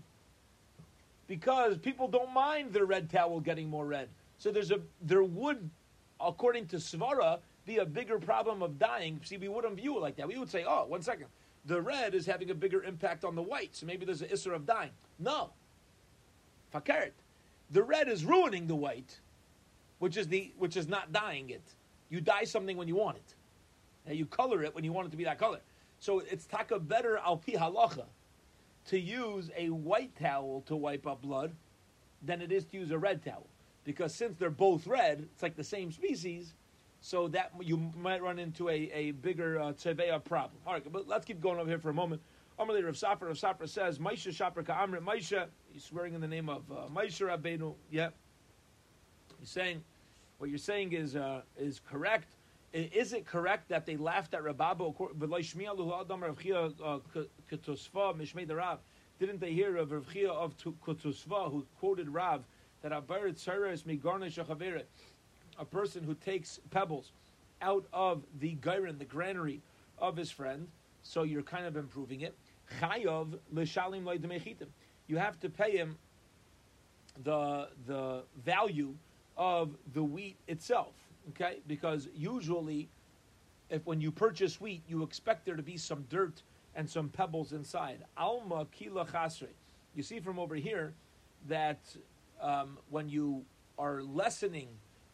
Because 1.27 1.77
people 1.77 2.09
don't 2.09 2.33
mind 2.33 2.73
the 2.73 2.85
red 2.85 3.11
towel 3.11 3.41
getting 3.41 3.69
more 3.69 3.87
red. 3.87 4.09
So 4.39 4.51
there's 4.51 4.71
a 4.71 4.81
there 5.03 5.23
would, 5.23 5.69
according 6.19 6.69
to 6.69 6.77
Svara, 6.77 7.41
be 7.71 7.79
a 7.79 7.87
bigger 7.87 8.19
problem 8.19 8.63
of 8.63 8.79
dying. 8.81 9.21
See, 9.23 9.37
we 9.37 9.49
wouldn't 9.49 9.77
view 9.77 9.97
it 9.97 10.01
like 10.01 10.17
that. 10.17 10.27
We 10.27 10.39
would 10.39 10.51
say, 10.51 10.65
oh, 10.67 10.87
one 10.87 11.03
second. 11.03 11.27
The 11.67 11.81
red 11.81 12.15
is 12.15 12.27
having 12.27 12.51
a 12.51 12.55
bigger 12.55 12.83
impact 12.83 13.25
on 13.25 13.37
the 13.37 13.43
white, 13.43 13.77
so 13.77 13.87
maybe 13.87 14.05
there's 14.05 14.23
an 14.23 14.29
issur 14.29 14.55
of 14.55 14.67
dying. 14.67 14.91
No. 15.19 15.51
Fakert. 16.75 17.13
The 17.71 17.83
red 17.83 18.09
is 18.09 18.25
ruining 18.25 18.67
the 18.67 18.75
white, 18.75 19.21
which 20.01 20.17
is 20.17 20.27
the 20.27 20.53
which 20.59 20.77
is 20.77 20.89
not 20.89 21.13
dying 21.13 21.51
it. 21.51 21.63
You 22.09 22.21
dye 22.21 22.45
something 22.45 22.77
when 22.77 22.89
you 22.89 22.97
want 22.97 23.19
it. 23.19 24.15
You 24.17 24.27
color 24.27 24.65
it 24.65 24.75
when 24.75 24.83
you 24.83 24.93
want 24.93 25.07
it 25.07 25.11
to 25.11 25.17
be 25.17 25.25
that 25.25 25.39
color. 25.39 25.61
So 26.01 26.21
it's 26.21 26.47
taka 26.47 26.81
better 26.81 27.19
al 27.19 27.37
pi 27.37 27.53
halacha 27.53 28.07
to 28.87 28.99
use 28.99 29.51
a 29.57 29.69
white 29.69 30.19
towel 30.19 30.65
to 30.67 30.75
wipe 30.75 31.07
up 31.07 31.23
blood 31.23 31.53
than 32.23 32.41
it 32.41 32.51
is 32.51 32.65
to 32.67 32.79
use 32.79 32.91
a 32.91 32.99
red 32.99 33.23
towel. 33.23 33.47
Because 33.85 34.15
since 34.15 34.37
they're 34.39 34.51
both 34.51 34.87
red, 34.87 35.29
it's 35.33 35.43
like 35.43 35.57
the 35.57 35.63
same 35.63 35.93
species, 35.93 36.55
so 37.01 37.29
that 37.29 37.53
you 37.61 37.77
might 37.97 38.23
run 38.23 38.39
into 38.39 38.69
a, 38.69 38.91
a 38.93 39.11
bigger 39.13 39.61
uh, 39.61 39.73
problem. 40.19 40.61
All 40.67 40.75
right, 40.75 40.93
but 40.93 41.09
let's 41.09 41.25
keep 41.25 41.41
going 41.41 41.59
over 41.59 41.69
here 41.69 41.79
for 41.79 41.91
a 41.91 41.95
moment. 41.95 42.21
Amalei 42.59 42.85
Rav 42.85 42.95
Safra, 42.95 43.23
Rav 43.23 43.37
Safra 43.37 43.69
says, 43.69 43.99
Maisha 43.99 44.29
Shapra 44.29 44.65
Ka'amrit 44.65 45.03
Maisha, 45.03 45.47
he's 45.73 45.83
swearing 45.83 46.13
in 46.13 46.21
the 46.21 46.29
name 46.29 46.51
of 46.51 46.63
uh, 46.71 46.89
Maisha 46.95 47.27
Rabbeinu, 47.35 47.75
yeah. 47.91 48.11
He's 49.39 49.49
saying, 49.49 49.83
what 50.37 50.51
you're 50.51 50.59
saying 50.59 50.93
is 50.93 51.17
uh, 51.17 51.41
is 51.59 51.81
correct. 51.91 52.37
Is 52.73 53.13
it 53.13 53.27
correct 53.27 53.69
that 53.71 53.85
they 53.85 53.97
laughed 53.97 54.33
at 54.35 54.45
Rav 54.45 54.61
Abba? 54.61 54.91
Didn't 59.19 59.41
they 59.41 59.53
hear 59.53 59.77
of 59.77 59.93
Rav 59.93 60.13
Chia 60.13 60.31
of 60.31 60.57
Kutusva 60.57 61.51
who 61.51 61.67
quoted 61.79 62.09
Rav 62.09 62.45
that 62.83 62.93
Abarit 62.93 63.37
Saras 63.37 63.85
Migarnish 63.85 64.39
a 65.61 65.65
person 65.65 66.03
who 66.03 66.15
takes 66.15 66.59
pebbles 66.71 67.13
out 67.63 67.85
of 67.93 68.25
the 68.41 68.57
gairin, 68.57 68.99
the 68.99 69.05
granary 69.05 69.61
of 69.99 70.17
his 70.17 70.31
friend, 70.31 70.67
so 71.03 71.23
you're 71.23 71.43
kind 71.43 71.67
of 71.67 71.77
improving 71.77 72.23
it. 72.23 72.35
Chayav 72.81 73.39
l'shalim 73.53 74.05
lo'demechitim. 74.05 74.69
You 75.07 75.19
have 75.19 75.39
to 75.41 75.51
pay 75.51 75.77
him 75.77 75.99
the 77.25 77.69
the 77.87 78.23
value 78.45 78.95
of 79.37 79.77
the 79.93 80.03
wheat 80.03 80.37
itself. 80.49 80.95
Okay, 81.31 81.59
because 81.67 82.09
usually, 82.15 82.89
if 83.69 83.85
when 83.85 84.01
you 84.01 84.11
purchase 84.11 84.61
wheat, 84.61 84.83
you 84.89 85.03
expect 85.03 85.45
there 85.45 85.57
to 85.57 85.63
be 85.63 85.77
some 85.77 86.05
dirt 86.09 86.43
and 86.75 86.89
some 86.89 87.09
pebbles 87.09 87.53
inside. 87.53 88.05
Alma 88.17 88.67
kila 88.73 89.05
chasre. 89.07 89.49
You 89.95 90.03
see 90.03 90.21
from 90.21 90.39
over 90.39 90.55
here 90.55 90.95
that 91.49 91.81
um, 92.41 92.79
when 92.89 93.09
you 93.09 93.45
are 93.79 94.03
lessening 94.03 94.69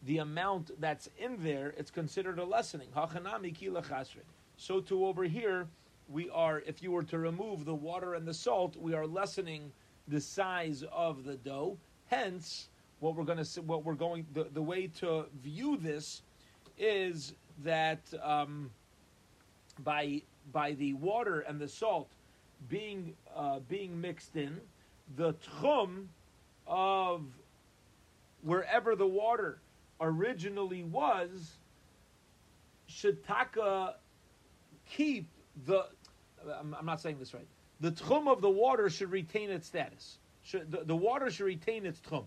the 0.06 0.18
amount 0.18 0.70
that's 0.80 1.10
in 1.18 1.42
there, 1.42 1.74
it's 1.76 1.90
considered 1.90 2.38
a 2.38 2.44
lessening. 2.44 2.88
So 4.56 4.80
too 4.80 5.06
over 5.06 5.24
here, 5.24 5.66
we 6.08 6.30
are. 6.30 6.60
If 6.60 6.82
you 6.82 6.92
were 6.92 7.02
to 7.04 7.18
remove 7.18 7.64
the 7.64 7.74
water 7.74 8.14
and 8.14 8.26
the 8.26 8.34
salt, 8.34 8.76
we 8.76 8.94
are 8.94 9.06
lessening 9.06 9.72
the 10.06 10.20
size 10.20 10.84
of 10.92 11.24
the 11.24 11.34
dough. 11.34 11.76
Hence, 12.06 12.68
what 13.00 13.16
we're 13.16 13.24
going 13.24 13.44
to 13.44 13.62
what 13.62 13.84
we're 13.84 13.94
going 13.94 14.24
the, 14.32 14.44
the 14.44 14.62
way 14.62 14.86
to 15.00 15.26
view 15.42 15.76
this 15.76 16.22
is 16.78 17.34
that 17.64 18.00
um, 18.22 18.70
by 19.82 20.22
by 20.52 20.72
the 20.72 20.94
water 20.94 21.40
and 21.40 21.58
the 21.58 21.68
salt 21.68 22.08
being 22.68 23.14
uh, 23.34 23.58
being 23.68 24.00
mixed 24.00 24.36
in, 24.36 24.60
the 25.16 25.34
tchum 25.34 26.06
of 26.66 27.22
wherever 28.42 28.94
the 28.94 29.06
water 29.06 29.58
originally 30.00 30.82
was 30.84 31.58
should 32.86 33.24
taka 33.24 33.96
keep 34.88 35.28
the. 35.66 35.86
I'm, 36.58 36.74
I'm, 36.78 36.86
not 36.86 37.00
saying 37.00 37.18
this 37.18 37.34
right. 37.34 37.46
The 37.80 37.92
tchum 37.92 38.28
of 38.28 38.40
the 38.40 38.50
water 38.50 38.88
should 38.88 39.10
retain 39.10 39.50
its 39.50 39.66
status. 39.66 40.18
Should, 40.42 40.70
the, 40.70 40.84
the 40.84 40.96
water 40.96 41.30
should 41.30 41.46
retain 41.46 41.84
its 41.86 42.00
tchum. 42.00 42.24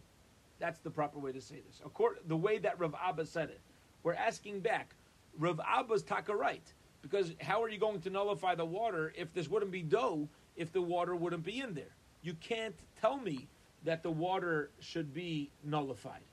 That's 0.60 0.80
the 0.80 0.90
proper 0.90 1.20
way 1.20 1.32
to 1.32 1.42
say 1.42 1.62
this. 1.66 1.82
According, 1.86 2.24
the 2.28 2.36
way 2.36 2.58
that 2.60 2.80
Rav 2.80 2.94
Abba 3.02 3.26
said 3.26 3.50
it. 3.50 3.62
We're 4.04 4.14
asking 4.14 4.60
back. 4.60 4.94
Rav 5.38 5.60
Abba's 5.66 6.04
taka 6.04 6.36
right. 6.36 6.74
Because 7.02 7.34
how 7.40 7.64
are 7.64 7.70
you 7.70 7.80
going 7.80 8.02
to 8.02 8.10
nullify 8.10 8.56
the 8.56 8.66
water 8.66 9.14
if 9.16 9.34
this 9.34 9.48
wouldn't 9.48 9.72
be 9.72 9.82
dough, 9.82 10.28
if 10.58 10.74
the 10.74 10.82
water 10.82 11.16
wouldn't 11.16 11.44
be 11.44 11.62
in 11.62 11.74
there? 11.74 11.96
You 12.22 12.34
can't 12.36 12.76
tell 13.00 13.18
me 13.18 13.48
that 13.86 14.04
the 14.04 14.12
water 14.12 14.72
should 14.80 15.14
be 15.14 15.50
nullified. 15.64 16.24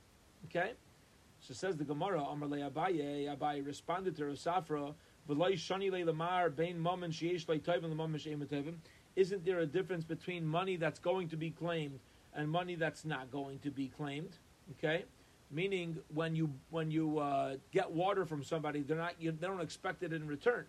Okay? 0.47 0.73
So 1.47 1.55
says 1.55 1.77
the 1.77 1.85
Gemara, 1.85 2.25
Amar 2.25 2.49
Le 2.49 2.59
Abaye, 2.69 3.33
Abaye 3.37 3.65
responded 3.65 4.17
to 4.17 4.27
Rav 4.27 4.35
Safra, 4.35 4.93
V'loi 5.29 5.53
shani 5.53 5.93
le 5.93 6.05
lamar, 6.05 6.51
bein 6.51 6.77
mamen 6.77 7.13
sheyesh 7.13 7.49
le 7.49 7.61
toivim 7.61 7.95
lemamen 7.95 8.17
sheyematevim. 8.17 8.75
isn't 9.15 9.45
there 9.45 9.61
a 9.61 9.67
difference 9.67 10.05
between 10.05 10.45
money 10.45 10.75
that's 10.75 10.99
going 10.99 11.29
to 11.29 11.37
be 11.37 11.51
claimed 11.51 12.01
and 12.35 12.51
money 12.51 12.75
that's 12.75 13.05
not 13.05 13.31
going 13.31 13.61
to 13.61 13.71
be 13.71 13.87
claimed? 13.87 14.31
Okay? 14.73 15.05
Meaning, 15.53 15.99
when 16.13 16.35
you 16.35 16.51
when 16.71 16.91
you 16.91 17.21
uh, 17.21 17.55
get 17.71 17.93
water 17.93 18.27
from 18.27 18.43
somebody, 18.43 18.83
they're 18.83 18.97
not 18.97 19.15
you, 19.21 19.31
they 19.31 19.47
don't 19.47 19.61
expect 19.61 20.03
it 20.03 20.13
in 20.13 20.27
return. 20.27 20.65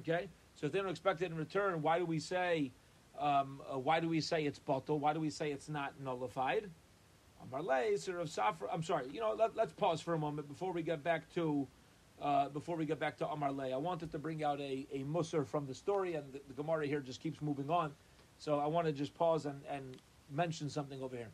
Okay, 0.00 0.28
so 0.54 0.64
if 0.64 0.72
they 0.72 0.78
don't 0.78 0.88
expect 0.88 1.20
it 1.20 1.26
in 1.26 1.36
return, 1.36 1.82
why 1.82 1.98
do 1.98 2.06
we 2.06 2.18
say 2.18 2.72
um, 3.20 3.60
uh, 3.70 3.78
why 3.78 4.00
do 4.00 4.08
we 4.08 4.22
say 4.22 4.46
it's 4.46 4.58
bottle? 4.58 4.98
Why 4.98 5.12
do 5.12 5.20
we 5.20 5.28
say 5.28 5.52
it's 5.52 5.68
not 5.68 5.92
nullified? 6.02 6.70
I'm 7.42 8.82
sorry. 8.82 9.06
You 9.10 9.20
know, 9.20 9.34
let, 9.38 9.58
us 9.58 9.72
pause 9.72 10.00
for 10.00 10.14
a 10.14 10.18
moment 10.18 10.48
before 10.48 10.72
we 10.72 10.82
get 10.82 11.02
back 11.02 11.32
to 11.34 11.66
uh, 12.20 12.48
before 12.48 12.76
we 12.76 12.84
get 12.84 12.98
back 12.98 13.16
to 13.18 13.28
Amar 13.28 13.52
Le. 13.52 13.72
I 13.72 13.76
wanted 13.76 14.10
to 14.12 14.18
bring 14.18 14.42
out 14.42 14.60
a, 14.60 14.86
a 14.92 15.04
musr 15.04 15.46
from 15.46 15.66
the 15.66 15.74
story, 15.74 16.14
and 16.14 16.32
the, 16.32 16.40
the 16.48 16.54
Gemara 16.54 16.86
here 16.86 17.00
just 17.00 17.20
keeps 17.20 17.40
moving 17.40 17.70
on. 17.70 17.92
So 18.38 18.58
I 18.58 18.66
want 18.66 18.86
to 18.86 18.92
just 18.92 19.14
pause 19.14 19.46
and, 19.46 19.60
and 19.70 19.96
mention 20.30 20.68
something 20.68 21.00
over 21.00 21.16
here. 21.16 21.30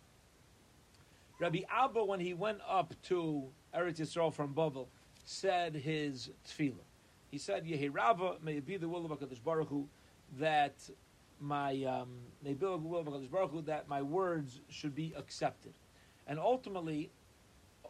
Rabbi 1.39 1.61
Abba, 1.71 2.05
when 2.05 2.21
he 2.21 2.35
went 2.35 2.59
up 2.69 2.95
to 3.05 3.45
Eretz 3.75 3.99
Yisrael 3.99 4.33
from 4.33 4.55
Bavel, 4.55 4.87
said 5.25 5.75
his 5.75 6.31
tefillah. 6.47 6.85
He 7.31 7.39
said, 7.39 7.65
Yehi 7.65 7.93
Rava, 7.93 8.37
may 8.43 8.59
it 8.59 8.67
be 8.67 8.77
the 8.77 8.89
will 8.89 9.05
of 9.05 9.11
HaKadosh 9.11 9.43
Baruch 9.43 9.69
Hu, 9.69 9.89
that 10.39 10.75
my, 11.41 11.83
um, 11.83 12.09
may 12.45 12.53
be 12.53 12.61
the 12.61 12.77
will 12.77 13.01
of 13.01 13.07
HaKadosh 13.07 13.31
Baruch 13.31 13.51
Hu, 13.51 13.63
that 13.63 13.89
my 13.89 14.03
words 14.03 14.61
should 14.69 14.95
be 14.95 15.13
accepted. 15.17 15.73
And 16.27 16.39
ultimately, 16.39 17.11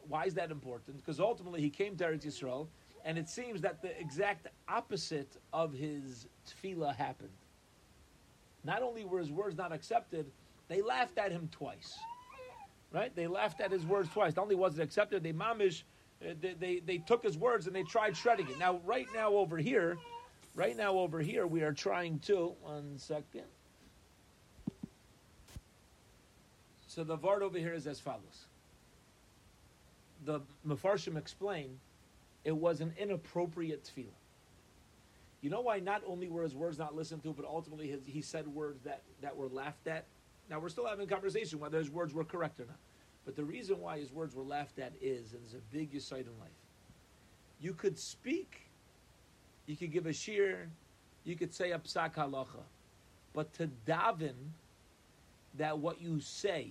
why 0.09 0.25
is 0.25 0.35
that 0.35 0.51
important? 0.51 0.97
Because 0.99 1.20
ultimately 1.20 1.61
he 1.61 1.70
came 1.70 1.97
to 1.97 2.05
Eretz 2.05 2.27
Yisrael, 2.27 2.66
and 3.05 3.18
it 3.18 3.29
seems 3.29 3.61
that 3.61 3.83
the 3.83 3.99
exact 4.01 4.49
opposite 4.68 5.37
of 5.53 5.73
his 5.73 6.27
tefillah 6.49 6.94
happened. 6.94 7.31
Not 8.64 8.83
only 8.83 9.05
were 9.05 9.18
his 9.18 9.31
words 9.31 9.57
not 9.57 9.73
accepted, 9.73 10.27
they 10.68 10.81
laughed 10.81 11.18
at 11.18 11.31
him 11.31 11.49
twice. 11.53 11.99
Right? 12.92 13.14
They 13.14 13.27
laughed 13.27 13.61
at 13.61 13.70
his 13.70 13.85
words 13.85 14.09
twice. 14.09 14.37
Not 14.37 14.42
only 14.42 14.55
was 14.55 14.79
it 14.79 14.83
accepted, 14.83 15.23
they 15.23 15.33
mamish, 15.33 15.83
uh, 16.23 16.35
they, 16.40 16.55
they, 16.55 16.79
they 16.79 16.99
took 16.99 17.23
his 17.23 17.37
words 17.37 17.66
and 17.66 17.75
they 17.75 17.83
tried 17.83 18.16
shredding 18.16 18.49
it. 18.49 18.59
Now, 18.59 18.81
right 18.85 19.07
now 19.14 19.33
over 19.33 19.59
here, 19.59 19.99
right 20.55 20.77
now 20.77 20.99
over 20.99 21.20
here, 21.20 21.47
we 21.47 21.62
are 21.62 21.73
trying 21.73 22.20
to, 22.20 22.55
one 22.62 22.97
second. 22.97 23.44
So 26.94 27.02
the 27.02 27.18
vart 27.18 27.42
over 27.42 27.59
here 27.59 27.72
is 27.72 27.88
as 27.88 27.98
follows. 27.98 28.46
The 30.24 30.40
Mefarshim 30.64 31.16
explain 31.16 31.80
it 32.44 32.57
was 32.57 32.80
an 32.80 32.92
inappropriate 32.96 33.83
tefillah. 33.83 34.14
You 35.40 35.50
know 35.50 35.61
why 35.61 35.80
not 35.80 36.02
only 36.07 36.28
were 36.28 36.44
his 36.44 36.54
words 36.54 36.78
not 36.78 36.94
listened 36.94 37.24
to, 37.24 37.33
but 37.33 37.46
ultimately 37.46 37.88
his, 37.88 38.02
he 38.07 38.22
said 38.22 38.46
words 38.46 38.80
that, 38.85 39.02
that 39.22 39.37
were 39.37 39.48
laughed 39.48 39.88
at? 39.88 40.04
Now 40.48 40.61
we're 40.61 40.68
still 40.68 40.87
having 40.87 41.04
a 41.04 41.11
conversation 41.11 41.59
whether 41.59 41.78
his 41.78 41.90
words 41.90 42.14
were 42.14 42.22
correct 42.22 42.61
or 42.61 42.66
not. 42.66 42.78
But 43.24 43.35
the 43.35 43.44
reason 43.44 43.80
why 43.80 43.98
his 43.98 44.12
words 44.12 44.37
were 44.37 44.44
laughed 44.44 44.78
at 44.78 44.92
is, 45.02 45.33
and 45.33 45.42
there's 45.42 45.54
a 45.54 45.76
big 45.76 45.94
insight 45.94 46.26
in 46.26 46.38
life. 46.38 46.50
You 47.61 47.72
could 47.72 47.98
speak, 47.98 48.70
you 49.66 49.76
could 49.76 49.90
give 49.90 50.07
a 50.07 50.12
shir, 50.12 50.68
you 51.24 51.35
could 51.35 51.52
say 51.52 51.72
a 51.72 51.78
psak 51.80 52.14
halacha, 52.14 52.62
but 53.33 53.52
to 53.54 53.68
daven 53.85 54.35
that 55.57 55.78
what 55.78 56.00
you 56.00 56.20
say, 56.20 56.70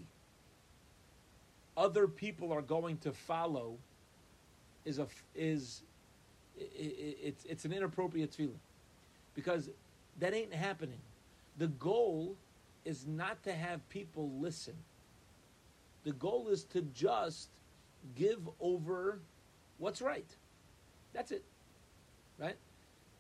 other 1.76 2.08
people 2.08 2.52
are 2.52 2.62
going 2.62 2.98
to 2.98 3.12
follow, 3.12 3.78
is 4.86 5.00
a 5.00 5.08
is 5.36 5.84
it, 6.58 6.72
it, 6.76 7.18
it's 7.24 7.46
it's 7.46 7.66
an 7.66 7.74
inappropriate 7.74 8.34
feeling, 8.34 8.60
because 9.36 9.70
that 10.20 10.34
ain't 10.34 10.54
happening. 10.54 11.00
The 11.58 11.68
goal 11.68 12.36
is 12.86 13.06
not 13.08 13.44
to 13.44 13.54
have 13.54 13.88
people 13.90 14.30
listen. 14.40 14.76
The 16.04 16.12
goal 16.12 16.50
is 16.50 16.64
to 16.66 16.82
just 16.82 17.50
give 18.16 18.40
over 18.60 19.20
what's 19.78 20.02
right. 20.02 20.28
That's 21.14 21.32
it. 21.32 21.44
Right? 22.38 22.58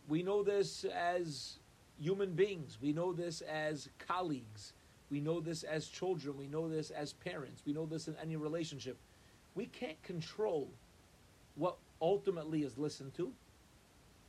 We 0.07 0.23
know 0.23 0.43
this 0.43 0.83
as 0.83 1.59
human 1.99 2.33
beings. 2.33 2.77
We 2.81 2.91
know 2.91 3.13
this 3.13 3.41
as 3.41 3.87
colleagues. 4.05 4.73
We 5.09 5.19
know 5.19 5.39
this 5.39 5.63
as 5.63 5.87
children. 5.87 6.37
We 6.37 6.47
know 6.47 6.67
this 6.67 6.89
as 6.89 7.13
parents. 7.13 7.61
We 7.65 7.73
know 7.73 7.85
this 7.85 8.07
in 8.07 8.15
any 8.21 8.35
relationship. 8.35 8.97
We 9.55 9.67
can't 9.67 10.01
control 10.03 10.69
what 11.55 11.77
ultimately 12.01 12.63
is 12.63 12.77
listened 12.77 13.13
to. 13.15 13.31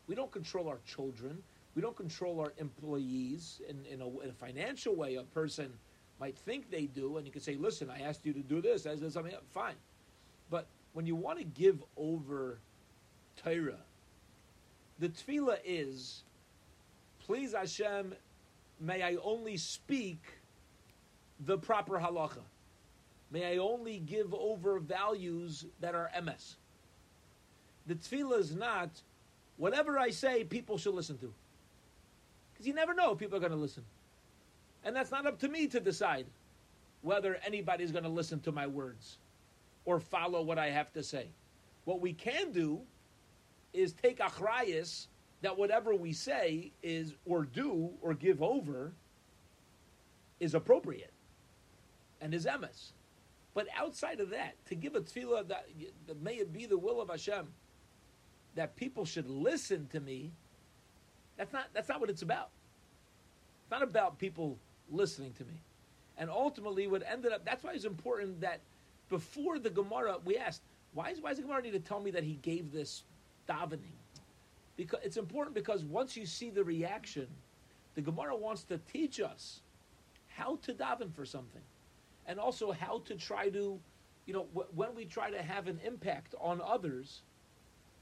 We 0.07 0.15
don't 0.15 0.31
control 0.31 0.69
our 0.69 0.79
children. 0.87 1.43
We 1.75 1.83
don't 1.83 1.97
control 1.97 2.41
our 2.41 2.53
employees 2.59 3.61
in, 3.69 3.85
in, 3.91 4.01
a, 4.01 4.09
in 4.21 4.31
a 4.31 4.35
financial 4.35 4.95
way. 4.95 5.17
A 5.17 5.23
person 5.23 5.73
might 6.21 6.37
think 6.37 6.71
they 6.71 6.87
do, 6.87 7.17
and 7.17 7.27
you 7.27 7.33
can 7.33 7.41
say, 7.41 7.57
"Listen, 7.57 7.91
I 7.91 8.03
asked 8.03 8.25
you 8.25 8.33
to 8.33 8.41
do 8.41 8.61
this." 8.61 8.87
As 8.87 9.01
something, 9.13 9.35
fine. 9.51 9.75
But 10.51 10.67
when 10.93 11.07
you 11.07 11.17
want 11.17 11.39
to 11.39 11.45
give 11.45 11.83
over 11.97 12.59
Torah, 13.37 13.81
the 14.99 15.09
tefillah 15.09 15.59
is, 15.65 16.23
"Please 17.19 17.55
Hashem, 17.55 18.15
may 18.79 19.03
I 19.03 19.17
only 19.17 19.57
speak 19.57 20.23
the 21.41 21.59
proper 21.59 21.99
halacha. 21.99 22.43
May 23.31 23.55
I 23.55 23.57
only 23.57 23.99
give 23.99 24.33
over 24.33 24.79
values 24.79 25.67
that 25.81 25.95
are 25.95 26.11
emes. 26.17 26.55
the 27.87 27.95
tefillah 27.97 28.39
is 28.39 28.55
not 28.55 28.91
whatever 29.57 29.99
I 29.99 30.11
say, 30.11 30.45
people 30.45 30.79
should 30.79 30.95
listen 30.95 31.19
to. 31.19 31.33
Because 32.53 32.67
you 32.67 32.75
never 32.75 32.95
know 32.95 33.13
if 33.13 33.19
people 33.19 33.37
are 33.37 33.41
going 33.41 33.53
to 33.53 33.59
listen. 33.59 33.85
And 34.85 34.95
that's 34.95 35.11
not 35.11 35.27
up 35.27 35.41
to 35.41 35.49
me 35.49 35.67
to 35.69 35.81
decide 35.81 36.27
whether 37.03 37.39
anybody's 37.45 37.93
going 37.93 38.05
to 38.05 38.11
listen 38.11 38.41
to 38.41 38.53
my 38.53 38.67
words 38.67 39.19
or 39.85 40.01
follow 40.01 40.43
what 40.43 40.59
I 40.59 40.71
have 40.71 40.93
to 40.93 41.03
say. 41.03 41.29
What 41.85 42.01
we 42.01 42.13
can 42.13 42.53
do 42.53 42.81
is 43.73 43.93
take 43.93 44.19
achrayas 44.19 45.07
that 45.43 45.59
whatever 45.59 45.95
we 45.95 46.13
say 46.13 46.73
is 46.83 47.15
or 47.27 47.45
do 47.45 47.91
or 48.01 48.15
give 48.15 48.43
over 48.43 48.93
is 50.41 50.55
appropriate 50.55 51.14
and 52.25 52.35
is 52.35 52.47
emes. 52.47 52.93
But 53.53 53.69
outside 53.77 54.19
of 54.19 54.31
that, 54.31 54.55
to 54.67 54.75
give 54.75 54.97
a 54.97 55.01
tefillah 55.01 55.47
that, 55.49 55.67
that 56.09 56.21
may 56.21 56.37
it 56.37 56.53
be 56.53 56.67
the 56.67 56.79
will 56.79 57.01
of 57.01 57.11
Hashem 57.11 57.47
that 58.57 58.75
people 58.75 59.05
should 59.05 59.29
listen 59.29 59.87
to 59.93 60.01
me, 60.01 60.33
that's 61.37 61.53
not 61.53 61.67
that's 61.73 61.89
not 61.89 62.01
what 62.01 62.11
it's 62.11 62.23
about. 62.23 62.49
It's 63.63 63.71
not 63.71 63.83
about 63.83 64.19
people 64.19 64.59
listening 64.91 65.33
to 65.35 65.45
me. 65.45 65.61
And 66.17 66.31
ultimately 66.31 66.87
what 66.87 67.03
ended 67.09 67.33
up 67.33 67.45
that's 67.45 67.63
why 67.63 67.73
it's 67.73 67.85
important 67.85 68.41
that 68.41 68.61
before 69.11 69.59
the 69.59 69.71
Gemara 69.71 70.17
we 70.25 70.37
asked, 70.37 70.63
why 70.95 71.11
is 71.11 71.21
why 71.21 71.31
does 71.31 71.39
the 71.39 71.43
Gemara 71.43 71.63
need 71.63 71.73
to 71.73 71.79
tell 71.79 72.01
me 72.01 72.11
that 72.13 72.25
he 72.25 72.39
gave 72.43 72.73
this 72.73 73.05
davening? 73.49 73.99
Because 74.77 75.01
it's 75.05 75.19
important 75.19 75.55
because 75.55 75.85
once 75.85 76.17
you 76.17 76.27
see 76.27 76.51
the 76.51 76.65
reaction, 76.65 77.29
the 77.95 78.01
Gemara 78.01 78.35
wants 78.35 78.63
to 78.65 78.79
teach 78.93 79.21
us 79.21 79.61
how 80.29 80.57
to 80.63 80.73
daven 80.73 81.13
for 81.13 81.25
something, 81.25 81.63
and 82.27 82.39
also 82.39 82.73
how 82.73 83.03
to 83.07 83.15
try 83.15 83.49
to, 83.51 83.79
you 84.27 84.33
know, 84.33 84.47
when 84.75 84.95
we 84.95 85.05
try 85.05 85.31
to 85.31 85.43
have 85.43 85.69
an 85.69 85.81
impact 85.85 86.35
on 86.41 86.61
others, 86.65 87.23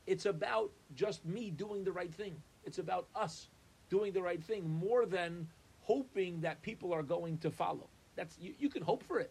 it's 0.06 0.26
about 0.26 0.70
just 0.94 1.24
me 1.24 1.50
doing 1.50 1.85
the 1.85 1.92
right 1.92 2.12
thing. 2.12 2.35
It's 2.64 2.78
about 2.78 3.06
us 3.14 3.48
doing 3.90 4.12
the 4.12 4.22
right 4.22 4.42
thing 4.42 4.68
more 4.68 5.06
than 5.06 5.46
hoping 5.82 6.40
that 6.40 6.62
people 6.62 6.92
are 6.92 7.02
going 7.02 7.38
to 7.38 7.50
follow. 7.50 7.88
That's 8.16 8.37
you, 8.40 8.54
you 8.58 8.68
can 8.68 8.82
hope 8.82 9.02
for 9.02 9.18
it, 9.20 9.30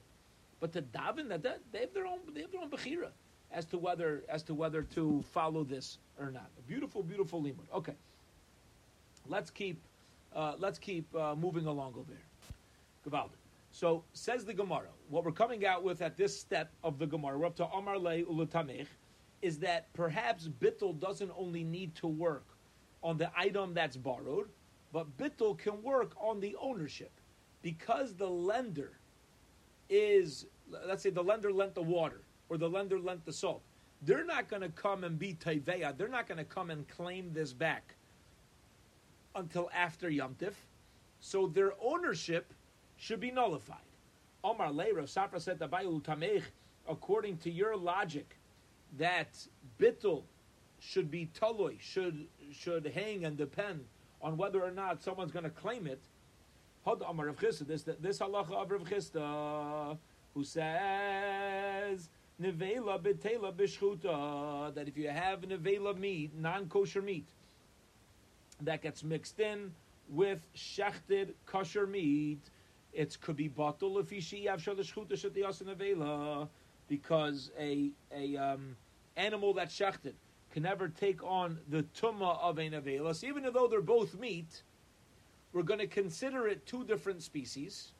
but 0.59 0.71
to 0.73 0.81
daven 0.81 1.29
that, 1.29 1.43
that 1.43 1.59
they 1.71 1.79
have 1.79 1.93
their 1.93 2.05
own 2.05 2.19
they 2.33 2.41
have 2.41 2.51
their 2.51 2.61
own 2.61 2.69
bechira 2.69 3.09
as 3.51 3.65
to 3.65 3.77
whether 3.77 4.23
as 4.29 4.43
to 4.43 4.53
whether 4.53 4.83
to 4.83 5.23
follow 5.31 5.63
this 5.63 5.97
or 6.19 6.31
not. 6.31 6.49
A 6.59 6.61
beautiful, 6.67 7.03
beautiful 7.03 7.41
limud. 7.41 7.69
Okay, 7.73 7.95
let's 9.27 9.49
keep 9.49 9.79
uh, 10.35 10.53
let's 10.57 10.79
keep 10.79 11.13
uh, 11.15 11.35
moving 11.35 11.65
along 11.65 11.93
over 11.97 12.11
here. 12.11 13.09
Gavaldi. 13.09 13.40
So 13.71 14.03
says 14.13 14.45
the 14.45 14.53
Gemara. 14.53 14.89
What 15.09 15.23
we're 15.23 15.31
coming 15.31 15.65
out 15.65 15.83
with 15.83 16.01
at 16.01 16.17
this 16.17 16.37
step 16.37 16.71
of 16.83 16.99
the 16.99 17.07
Gemara, 17.07 17.37
we're 17.37 17.45
up 17.45 17.55
to 17.55 17.65
Amar 17.67 17.97
Le 17.97 18.23
Ulatamech, 18.23 18.87
is 19.41 19.57
that 19.59 19.91
perhaps 19.93 20.47
Bittul 20.47 20.99
doesn't 20.99 21.31
only 21.37 21.63
need 21.63 21.95
to 21.95 22.07
work 22.07 22.45
on 23.01 23.17
the 23.17 23.31
item 23.35 23.73
that's 23.73 23.97
borrowed, 23.97 24.49
but 24.91 25.17
Bittul 25.17 25.57
can 25.57 25.81
work 25.81 26.13
on 26.19 26.39
the 26.39 26.55
ownership 26.61 27.11
because 27.61 28.13
the 28.13 28.27
lender 28.27 28.99
is, 29.89 30.45
let's 30.85 31.01
say, 31.01 31.09
the 31.09 31.23
lender 31.23 31.51
lent 31.51 31.73
the 31.73 31.81
water 31.81 32.21
or 32.49 32.57
the 32.57 32.69
lender 32.69 32.99
lent 32.99 33.25
the 33.25 33.33
salt. 33.33 33.63
They're 34.03 34.25
not 34.25 34.49
going 34.49 34.63
to 34.63 34.69
come 34.69 35.03
and 35.03 35.17
be 35.17 35.33
Taiveya. 35.33 35.97
They're 35.97 36.07
not 36.07 36.27
going 36.27 36.39
to 36.39 36.43
come 36.43 36.71
and 36.71 36.87
claim 36.87 37.31
this 37.33 37.53
back 37.53 37.95
until 39.35 39.69
after 39.73 40.09
Yom 40.09 40.35
Tif. 40.39 40.53
So 41.19 41.47
their 41.47 41.73
ownership 41.81 42.53
should 43.01 43.19
be 43.19 43.31
nullified. 43.31 43.77
Omar 44.43 44.71
Le, 44.71 44.93
Rav 44.93 45.05
Safra 45.05 45.41
said, 45.41 45.59
Tamech, 45.59 46.43
according 46.87 47.37
to 47.37 47.49
your 47.49 47.75
logic, 47.75 48.37
that 48.99 49.35
bittul 49.79 50.23
should 50.79 51.09
be 51.09 51.27
taloi, 51.39 51.79
should 51.79 52.27
should 52.51 52.85
hang 52.85 53.25
and 53.25 53.37
depend 53.37 53.85
on 54.21 54.37
whether 54.37 54.61
or 54.63 54.71
not 54.71 55.01
someone's 55.01 55.31
going 55.31 55.43
to 55.43 55.49
claim 55.49 55.87
it. 55.87 56.01
Hod 56.85 57.01
Amar 57.07 57.25
Rav 57.27 57.37
Chisda, 57.37 57.65
this 57.65 57.83
this 57.83 58.19
halacha 58.19 58.51
of 58.51 58.69
Rav 58.69 58.83
Chisda, 58.83 59.97
who 60.35 60.43
says 60.43 62.09
nevela 62.39 63.01
betela 63.01 63.51
bishchuta 63.51 64.73
that 64.75 64.87
if 64.87 64.95
you 64.95 65.09
have 65.09 65.41
nevela 65.41 65.97
meat, 65.97 66.31
non 66.37 66.67
kosher 66.67 67.01
meat, 67.01 67.29
that 68.61 68.83
gets 68.83 69.03
mixed 69.03 69.39
in 69.39 69.71
with 70.09 70.39
shechted 70.55 71.33
kosher 71.45 71.87
meat, 71.87 72.41
it 72.93 73.17
could 73.21 73.35
be 73.35 73.49
shetiyas 73.49 74.83
nevela 75.63 76.47
because 76.87 77.51
a 77.59 77.91
a 78.13 78.37
um, 78.37 78.75
animal 79.15 79.53
that's 79.53 79.77
shechted 79.77 80.13
can 80.51 80.63
never 80.63 80.89
take 80.89 81.23
on 81.23 81.59
the 81.69 81.83
tumma 81.95 82.37
of 82.41 82.59
a 82.59 82.69
nevela. 82.69 83.15
So 83.15 83.27
even 83.27 83.43
though 83.53 83.67
they're 83.67 83.81
both 83.81 84.19
meat, 84.19 84.63
we're 85.53 85.63
going 85.63 85.79
to 85.79 85.87
consider 85.87 86.47
it 86.47 86.65
two 86.65 86.83
different 86.83 87.23
species. 87.23 87.91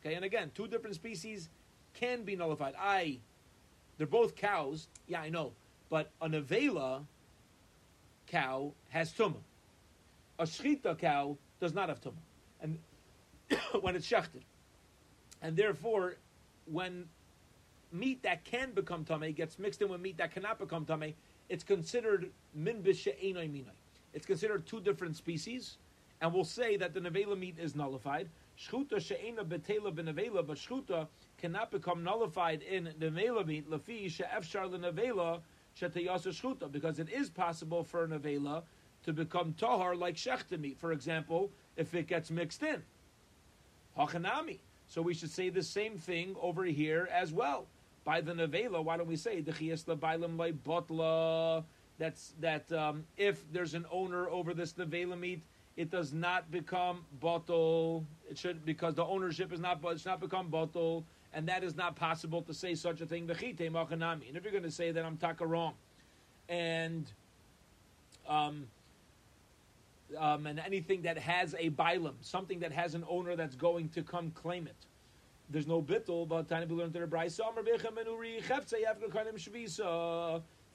Okay, 0.00 0.14
and 0.14 0.24
again, 0.24 0.50
two 0.54 0.66
different 0.66 0.96
species 0.96 1.48
can 1.94 2.22
be 2.22 2.36
nullified. 2.36 2.74
I, 2.78 3.18
they're 3.98 4.06
both 4.06 4.36
cows. 4.36 4.88
Yeah, 5.06 5.20
I 5.20 5.30
know, 5.30 5.52
but 5.88 6.10
a 6.20 6.28
nevela 6.28 7.04
cow 8.26 8.72
has 8.90 9.12
tumma. 9.12 9.36
A 10.38 10.44
shchita 10.44 10.98
cow 10.98 11.36
does 11.60 11.74
not 11.74 11.88
have 11.88 12.00
tumma, 12.00 12.20
and 12.60 12.78
when 13.80 13.96
it's 13.96 14.08
shechted, 14.08 14.42
and 15.42 15.56
therefore, 15.56 16.16
when 16.66 17.06
meat 17.92 18.22
that 18.22 18.44
can 18.44 18.72
become 18.72 19.04
tame 19.04 19.32
gets 19.32 19.58
mixed 19.58 19.82
in 19.82 19.88
with 19.88 20.00
meat 20.00 20.18
that 20.18 20.32
cannot 20.32 20.58
become 20.58 20.84
tame, 20.84 21.14
it's 21.48 21.64
considered 21.64 22.30
min 22.54 22.82
minai. 22.82 23.64
It's 24.12 24.26
considered 24.26 24.66
two 24.66 24.80
different 24.80 25.16
species, 25.16 25.76
and 26.20 26.32
we'll 26.32 26.44
say 26.44 26.76
that 26.76 26.94
the 26.94 27.00
nevela 27.00 27.38
meat 27.38 27.56
is 27.58 27.74
nullified. 27.74 28.28
Shchuta 28.58 29.00
she'ena 29.00 29.44
betela 29.44 29.92
benevela, 29.94 30.46
but 30.46 30.56
shchuta 30.56 31.06
cannot 31.38 31.70
become 31.70 32.04
nullified 32.04 32.62
in 32.62 32.90
nevela 33.00 33.46
meat 33.46 33.70
lefi 33.70 34.10
she'efshar 34.10 34.68
lenevela 34.70 35.40
shetayasa 35.80 36.28
shchuta, 36.28 36.70
because 36.70 36.98
it 36.98 37.08
is 37.08 37.30
possible 37.30 37.84
for 37.84 38.04
a 38.04 38.08
nevela 38.08 38.62
to 39.04 39.12
become 39.12 39.54
tahar 39.54 39.96
like 39.96 40.16
shechta 40.16 40.58
meat, 40.58 40.78
for 40.78 40.92
example, 40.92 41.50
if 41.76 41.94
it 41.94 42.06
gets 42.06 42.30
mixed 42.30 42.62
in. 42.62 42.82
Hachanami. 43.98 44.58
So 44.88 45.02
we 45.02 45.14
should 45.14 45.30
say 45.30 45.50
the 45.50 45.62
same 45.62 45.98
thing 45.98 46.34
over 46.40 46.64
here 46.64 47.08
as 47.12 47.32
well 47.32 47.66
by 48.04 48.20
the 48.20 48.32
nevela, 48.32 48.82
why 48.82 48.96
don't 48.96 49.06
we 49.06 49.16
say 49.16 49.42
dechias 49.42 49.84
lebailim 49.84 50.36
botla? 50.66 51.64
That's 51.98 52.32
that 52.40 52.70
um, 52.72 53.04
if 53.16 53.40
there's 53.52 53.74
an 53.74 53.86
owner 53.90 54.28
over 54.28 54.54
this 54.54 54.72
nevela 54.72 55.18
meat, 55.18 55.42
it 55.76 55.90
does 55.90 56.12
not 56.12 56.50
become 56.50 57.04
bottle. 57.20 58.04
It 58.30 58.38
should 58.38 58.64
because 58.64 58.94
the 58.94 59.04
ownership 59.04 59.52
is 59.52 59.60
not 59.60 59.82
but 59.82 59.90
it's 59.90 60.06
not 60.06 60.20
become 60.20 60.48
bottle, 60.48 61.04
and 61.34 61.46
that 61.48 61.62
is 61.62 61.76
not 61.76 61.94
possible 61.94 62.42
to 62.42 62.54
say 62.54 62.74
such 62.74 63.00
a 63.00 63.06
thing. 63.06 63.26
V'chite 63.26 63.70
machanami. 63.70 64.28
And 64.28 64.36
if 64.36 64.44
you're 64.44 64.52
going 64.52 64.64
to 64.64 64.70
say 64.70 64.90
that, 64.90 65.04
I'm 65.04 65.18
taka 65.18 65.46
wrong, 65.46 65.74
and 66.48 67.04
um, 68.28 68.66
um, 70.18 70.46
and 70.46 70.58
anything 70.58 71.02
that 71.02 71.18
has 71.18 71.54
a 71.58 71.70
bilam, 71.70 72.14
something 72.20 72.60
that 72.60 72.72
has 72.72 72.94
an 72.94 73.04
owner 73.08 73.36
that's 73.36 73.56
going 73.56 73.88
to 73.90 74.02
come 74.02 74.30
claim 74.30 74.66
it 74.66 74.86
there's 75.50 75.66
no 75.66 75.82
bittul, 75.82 76.28
but 76.28 76.48
tiny 76.48 76.66
we 76.66 76.76
learned 76.76 76.92
the 76.92 77.00
brayso. 77.00 77.52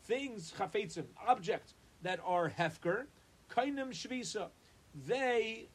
Things 0.03 0.53
chafetzim, 0.55 1.05
objects 1.25 1.73
that 2.03 2.19
are 2.23 2.49
hefker 2.49 3.05
kainim 3.49 3.89
shvisa. 3.89 4.49
They 5.07 5.69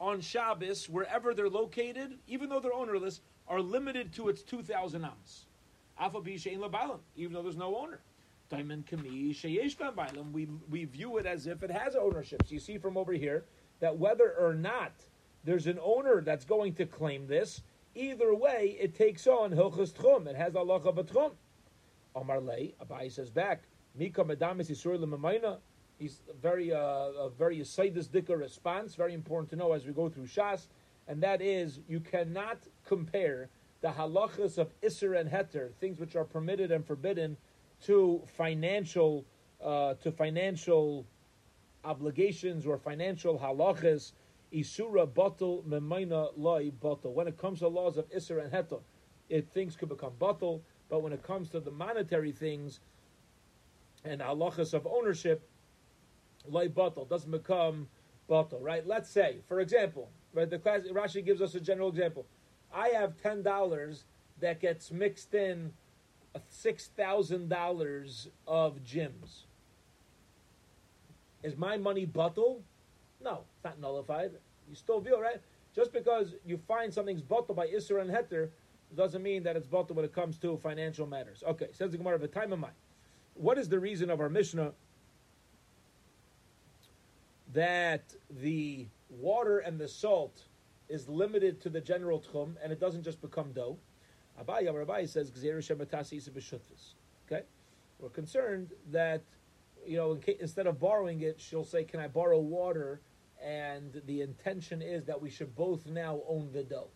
on 0.00 0.20
Shabbos, 0.20 0.88
wherever 0.88 1.32
they're 1.32 1.48
located, 1.48 2.18
even 2.26 2.48
though 2.48 2.60
they're 2.60 2.74
ownerless, 2.74 3.20
are 3.48 3.60
limited 3.60 4.12
to 4.14 4.28
its 4.28 4.42
two 4.42 4.62
thousand 4.62 5.04
ams. 5.04 5.46
Alpha 5.98 6.20
shein 6.20 6.58
labalim, 6.58 6.98
even 7.16 7.32
though 7.32 7.42
there's 7.42 7.56
no 7.56 7.76
owner. 7.76 8.00
Diamond 8.50 8.86
kami 8.86 9.34
we 10.32 10.48
we 10.68 10.84
view 10.84 11.16
it 11.18 11.26
as 11.26 11.46
if 11.46 11.62
it 11.62 11.70
has 11.70 11.96
ownership. 11.96 12.42
So 12.46 12.52
you 12.52 12.60
see 12.60 12.78
from 12.78 12.96
over 12.96 13.12
here 13.12 13.44
that 13.78 13.96
whether 13.96 14.34
or 14.38 14.54
not 14.54 14.92
there's 15.44 15.66
an 15.66 15.78
owner 15.82 16.20
that's 16.20 16.44
going 16.44 16.74
to 16.74 16.84
claim 16.84 17.26
this, 17.26 17.62
Either 17.94 18.34
way, 18.34 18.76
it 18.80 18.94
takes 18.94 19.26
on 19.26 19.50
Hilchas 19.50 19.92
Tchum. 19.92 20.26
It 20.28 20.36
has 20.36 20.54
Allah 20.54 20.80
Tchum. 20.80 21.32
Omar 22.14 22.40
Lei, 22.40 22.74
Abaye 22.84 23.10
says 23.10 23.30
back, 23.30 23.64
Mika 23.96 24.24
Medamis 24.24 24.70
Yisur 24.70 24.98
L'Mamayna. 24.98 25.58
He's 25.98 26.22
very, 26.40 26.72
uh, 26.72 26.78
a 26.78 27.30
very 27.30 27.58
Yisaidus 27.58 28.10
response, 28.38 28.94
very 28.94 29.12
important 29.12 29.50
to 29.50 29.56
know 29.56 29.72
as 29.72 29.86
we 29.86 29.92
go 29.92 30.08
through 30.08 30.26
Shas, 30.26 30.68
and 31.08 31.22
that 31.22 31.42
is 31.42 31.80
you 31.88 32.00
cannot 32.00 32.58
compare 32.86 33.50
the 33.80 33.88
halachas 33.88 34.56
of 34.56 34.72
Isser 34.80 35.18
and 35.18 35.30
Heter, 35.30 35.74
things 35.74 35.98
which 35.98 36.16
are 36.16 36.24
permitted 36.24 36.70
and 36.70 36.86
forbidden, 36.86 37.36
to 37.86 38.22
financial, 38.26 39.24
uh, 39.62 39.94
to 39.94 40.12
financial 40.12 41.06
obligations 41.84 42.66
or 42.66 42.78
financial 42.78 43.38
halachas 43.38 44.12
Isura 44.52 45.12
bottle 45.12 45.64
memaina 45.68 46.30
loy 46.36 46.70
bottle. 46.70 47.14
When 47.14 47.28
it 47.28 47.38
comes 47.38 47.60
to 47.60 47.68
laws 47.68 47.96
of 47.96 48.10
Isra 48.10 48.44
and 48.44 48.52
Hetel, 48.52 48.80
it 49.28 49.48
things 49.48 49.76
could 49.76 49.88
become 49.88 50.12
bottle, 50.18 50.62
but 50.88 51.02
when 51.02 51.12
it 51.12 51.22
comes 51.22 51.50
to 51.50 51.60
the 51.60 51.70
monetary 51.70 52.32
things, 52.32 52.80
and 54.04 54.20
halachas 54.20 54.74
of 54.74 54.86
ownership, 54.86 55.48
like 56.48 56.74
bottle 56.74 57.04
doesn't 57.04 57.30
become 57.30 57.88
bottle, 58.28 58.60
right? 58.60 58.86
Let's 58.86 59.08
say, 59.08 59.38
for 59.46 59.60
example, 59.60 60.10
right, 60.32 60.48
the 60.48 60.58
class 60.58 60.80
Rashi 60.90 61.24
gives 61.24 61.40
us 61.40 61.54
a 61.54 61.60
general 61.60 61.88
example. 61.88 62.26
I 62.72 62.88
have 62.88 63.20
ten 63.22 63.42
dollars 63.42 64.04
that 64.40 64.60
gets 64.60 64.90
mixed 64.90 65.34
in 65.34 65.72
six 66.48 66.88
thousand 66.96 67.48
dollars 67.48 68.28
of 68.46 68.84
gyms. 68.84 69.44
Is 71.42 71.56
my 71.56 71.76
money 71.76 72.04
bottle? 72.04 72.62
No, 73.22 73.44
it's 73.54 73.64
not 73.64 73.80
nullified. 73.80 74.32
You 74.68 74.74
still 74.74 75.00
feel 75.00 75.20
right? 75.20 75.40
Just 75.74 75.92
because 75.92 76.34
you 76.44 76.58
find 76.68 76.92
something's 76.92 77.22
bottle 77.22 77.54
by 77.54 77.66
Isra 77.68 78.00
and 78.00 78.10
Heter 78.10 78.50
doesn't 78.96 79.22
mean 79.22 79.42
that 79.44 79.56
it's 79.56 79.66
bottle 79.66 79.96
when 79.96 80.04
it 80.04 80.12
comes 80.12 80.36
to 80.38 80.56
financial 80.58 81.06
matters. 81.06 81.42
Okay, 81.46 81.68
says 81.72 81.92
the 81.92 81.98
Gemara 81.98 82.16
of 82.16 82.22
a 82.22 82.28
time 82.28 82.52
of 82.52 82.58
mine. 82.58 82.70
What 83.34 83.58
is 83.58 83.68
the 83.68 83.78
reason 83.78 84.10
of 84.10 84.20
our 84.20 84.28
Mishnah 84.28 84.72
that 87.52 88.14
the 88.40 88.86
water 89.08 89.58
and 89.58 89.78
the 89.78 89.88
salt 89.88 90.42
is 90.88 91.08
limited 91.08 91.60
to 91.62 91.68
the 91.68 91.80
general 91.80 92.20
tchum 92.20 92.54
and 92.62 92.72
it 92.72 92.80
doesn't 92.80 93.02
just 93.02 93.20
become 93.22 93.52
dough? 93.52 93.78
Abaye 94.44 94.66
Abaye 94.66 95.08
says 95.08 95.30
Okay, 97.26 97.42
we're 97.98 98.08
concerned 98.08 98.72
that 98.90 99.22
you 99.86 99.96
know 99.96 100.18
instead 100.40 100.66
of 100.66 100.78
borrowing 100.78 101.20
it, 101.20 101.40
she'll 101.40 101.64
say, 101.64 101.84
"Can 101.84 102.00
I 102.00 102.08
borrow 102.08 102.38
water?" 102.38 103.00
And 103.42 104.02
the 104.04 104.20
intention 104.20 104.82
is 104.82 105.04
that 105.06 105.20
we 105.20 105.30
should 105.30 105.54
both 105.54 105.86
now 105.86 106.20
own 106.28 106.52
the 106.52 106.62
dough. 106.62 106.90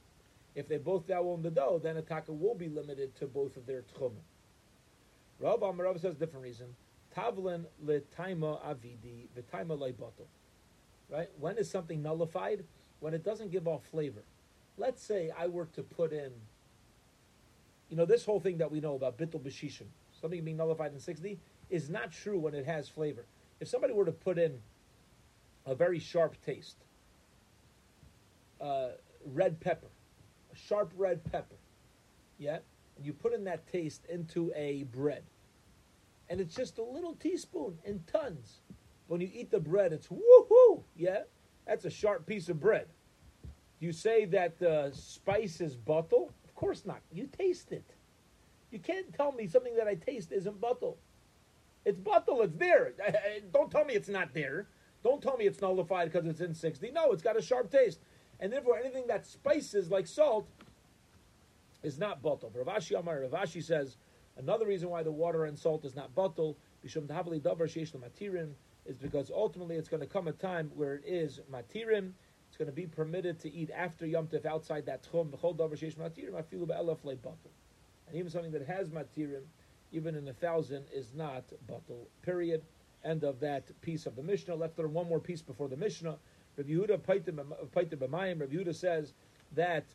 If 0.55 0.69
they 0.69 0.77
both 0.77 1.09
now 1.09 1.23
own 1.23 1.43
the 1.43 1.51
dough, 1.51 1.81
then 1.83 1.97
a 1.97 2.03
taka 2.03 2.33
will 2.33 2.55
be 2.55 2.69
limited 2.69 3.17
to 3.17 3.27
both 3.27 3.57
of 3.57 3.67
their 3.67 3.83
tchumim. 3.83 4.23
Rav 5.41 5.61
Amarav 5.61 6.01
says 6.01 6.15
different 6.15 6.45
reason. 6.45 6.77
Tavlin 7.17 7.65
letaima 7.85 8.61
avidi 8.65 9.29
v'taima 9.37 9.79
leibato. 9.79 10.27
Right? 11.11 11.29
When 11.39 11.59
is 11.59 11.71
something 11.71 12.03
nullified? 12.03 12.65
When 13.01 13.15
it 13.15 13.25
doesn't 13.25 13.51
give 13.51 13.67
off 13.67 13.85
flavor. 13.87 14.23
Let's 14.77 15.03
say 15.03 15.31
I 15.37 15.47
were 15.47 15.67
to 15.67 15.83
put 15.83 16.13
in, 16.13 16.33
you 17.95 17.99
know, 17.99 18.07
this 18.07 18.25
whole 18.25 18.41
thing 18.41 18.59
that 18.59 18.73
we 18.73 18.81
know 18.81 18.97
about 18.97 19.17
bittul 19.17 19.41
b'shishim, 19.41 19.87
something 20.21 20.43
being 20.45 20.57
nullified 20.57 20.93
in 20.93 20.99
60, 20.99 21.39
is 21.71 21.89
not 21.89 22.11
true 22.11 22.41
when 22.41 22.53
it 22.53 22.67
has 22.67 22.89
flavor. 22.89 23.25
If 23.61 23.69
somebody 23.69 23.93
were 23.93 24.05
to 24.05 24.11
put 24.11 24.37
in 24.37 24.59
a 25.65 25.77
very 25.77 26.01
sharp 26.01 26.35
taste, 26.45 26.77
uh, 28.61 28.89
red 29.25 29.61
pepper, 29.61 29.87
a 30.53 30.57
sharp 30.57 30.93
red 30.97 31.23
pepper, 31.31 31.55
yeah, 32.37 32.59
and 32.97 33.07
you 33.07 33.13
put 33.13 33.33
in 33.33 33.45
that 33.45 33.65
taste 33.71 34.07
into 34.09 34.53
a 34.57 34.83
bread, 34.83 35.23
and 36.29 36.41
it's 36.41 36.57
just 36.57 36.79
a 36.79 36.83
little 36.83 37.15
teaspoon 37.15 37.79
in 37.85 38.03
tons. 38.13 38.59
When 39.07 39.21
you 39.21 39.31
eat 39.33 39.53
the 39.53 39.61
bread, 39.61 39.93
it's 39.93 40.09
woohoo, 40.09 40.83
yeah, 40.97 41.21
that's 41.65 41.85
a 41.85 41.91
sharp 41.91 42.27
piece 42.27 42.49
of 42.49 42.59
bread. 42.59 42.89
You 43.79 43.93
say 43.93 44.25
that 44.25 44.59
the 44.59 44.91
spice 44.93 45.61
is 45.61 45.77
bottle? 45.77 46.33
Course 46.65 46.87
not. 46.87 47.03
You 47.13 47.27
taste 47.27 47.73
it. 47.73 47.85
You 48.71 48.79
can't 48.79 49.13
tell 49.13 49.33
me 49.33 49.47
something 49.47 49.77
that 49.77 49.87
I 49.87 49.97
taste 49.97 50.33
isn't 50.33 50.63
bottle. 50.63 50.97
It's 51.85 51.99
bottle. 51.99 52.41
It's 52.41 52.57
there. 52.57 52.95
Don't 53.53 53.71
tell 53.71 53.85
me 53.85 53.93
it's 53.93 54.09
not 54.09 54.33
there. 54.33 54.67
Don't 55.03 55.21
tell 55.23 55.37
me 55.37 55.45
it's 55.45 55.61
nullified 55.61 56.11
because 56.11 56.27
it's 56.27 56.41
in 56.41 56.55
60. 56.55 56.91
No, 56.93 57.13
it's 57.13 57.23
got 57.23 57.37
a 57.37 57.43
sharp 57.43 57.71
taste. 57.71 58.01
And 58.41 58.51
therefore, 58.51 58.79
anything 58.79 59.07
that 59.09 59.27
spices 59.27 59.91
like 59.91 60.07
salt 60.07 60.49
is 61.83 61.99
not 61.99 62.23
bottle. 62.23 62.51
Rav 62.55 62.79
Ashi 62.79 62.99
Amar 62.99 63.21
Rav 63.21 63.33
Ashi 63.33 63.63
says 63.63 63.99
another 64.39 64.65
reason 64.65 64.89
why 64.89 65.03
the 65.03 65.13
water 65.13 65.45
and 65.45 65.59
salt 65.59 65.85
is 65.85 65.95
not 65.95 66.15
bottle 66.15 66.57
is 66.83 66.97
because 69.03 69.31
ultimately 69.31 69.77
it's 69.77 69.91
going 69.91 70.01
to 70.01 70.07
come 70.07 70.29
a 70.29 70.33
time 70.33 70.71
where 70.75 70.95
it 70.95 71.03
is 71.05 71.41
matirim. 71.53 72.13
It's 72.55 72.59
going 72.61 72.71
to 72.71 72.73
be 72.73 72.87
permitted 72.87 73.41
to 73.41 73.53
eat 73.53 73.71
after 73.77 74.07
Yom 74.07 74.29
Tov 74.29 74.47
outside 74.47 74.87
that 74.87 75.03
tchum. 75.03 75.33
And 78.07 78.17
even 78.17 78.31
something 78.31 78.53
that 78.53 78.65
has 78.65 78.91
matirim, 78.91 79.43
even 79.91 80.15
in 80.15 80.29
a 80.29 80.33
thousand, 80.35 80.85
is 80.95 81.13
not 81.17 81.43
bottle. 81.67 82.07
Period. 82.23 82.63
End 83.05 83.25
of 83.25 83.41
that 83.41 83.65
piece 83.81 84.07
of 84.07 84.15
the 84.15 84.23
Mishnah. 84.23 84.55
Let's 84.55 84.79
learn 84.79 84.93
one 84.93 85.09
more 85.09 85.19
piece 85.19 85.43
before 85.43 85.67
the 85.67 85.77
Mishnah. 85.77 86.17
Rav 86.57 86.67
Yehuda 86.69 86.99
Paitim 87.01 87.41
B'mayim. 87.75 88.41
Rav 88.41 88.51
Yehuda 88.51 88.73
says 88.73 89.15
that 89.57 89.87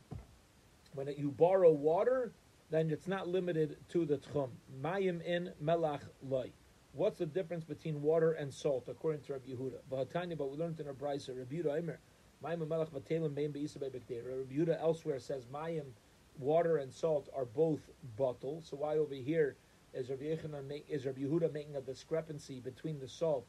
when 0.95 1.07
you 1.17 1.31
borrow 1.31 1.71
water, 1.71 2.33
then 2.71 2.91
it's 2.91 3.07
not 3.07 3.29
limited 3.29 3.77
to 3.87 4.05
the 4.05 4.17
tchum. 4.17 4.49
Mayim 4.83 5.23
in 5.23 5.53
melach 5.63 6.01
loy. 6.27 6.51
What's 6.91 7.19
the 7.19 7.25
difference 7.25 7.63
between 7.63 8.01
water 8.01 8.33
and 8.33 8.53
salt, 8.53 8.83
according 8.89 9.21
to 9.21 9.31
Rav 9.31 9.43
Yehuda? 9.43 9.77
But 9.89 10.51
we 10.51 10.57
learned 10.57 10.81
in 10.81 10.87
our 10.87 10.93
brisa, 10.93 11.37
Rav 11.37 11.47
Yehuda 11.47 11.77
Aimer, 11.77 11.99
Mayim 12.43 12.60
melach 12.60 12.89
v'telim 12.89 13.36
bein 13.36 13.52
be'isa 13.52 13.80
be'bekdeira. 13.80 14.38
Rav 14.38 14.47
Yehuda 14.47 14.80
elsewhere 14.80 15.19
says 15.19 15.45
Mayim, 15.45 15.86
water 16.38 16.78
and 16.78 16.93
salt 16.93 17.30
are 17.36 17.45
both 17.45 17.89
bottle. 18.17 18.62
So 18.62 18.78
why 18.78 18.97
over 18.97 19.13
here 19.15 19.58
is 19.93 20.10
Rabbi, 20.10 20.38
is 20.88 21.06
Rabbi 21.06 21.21
Yehuda 21.21 21.52
making 21.52 21.75
a 21.75 21.82
discrepancy 21.82 22.60
between 22.60 22.99
the 22.99 23.08
salt, 23.08 23.45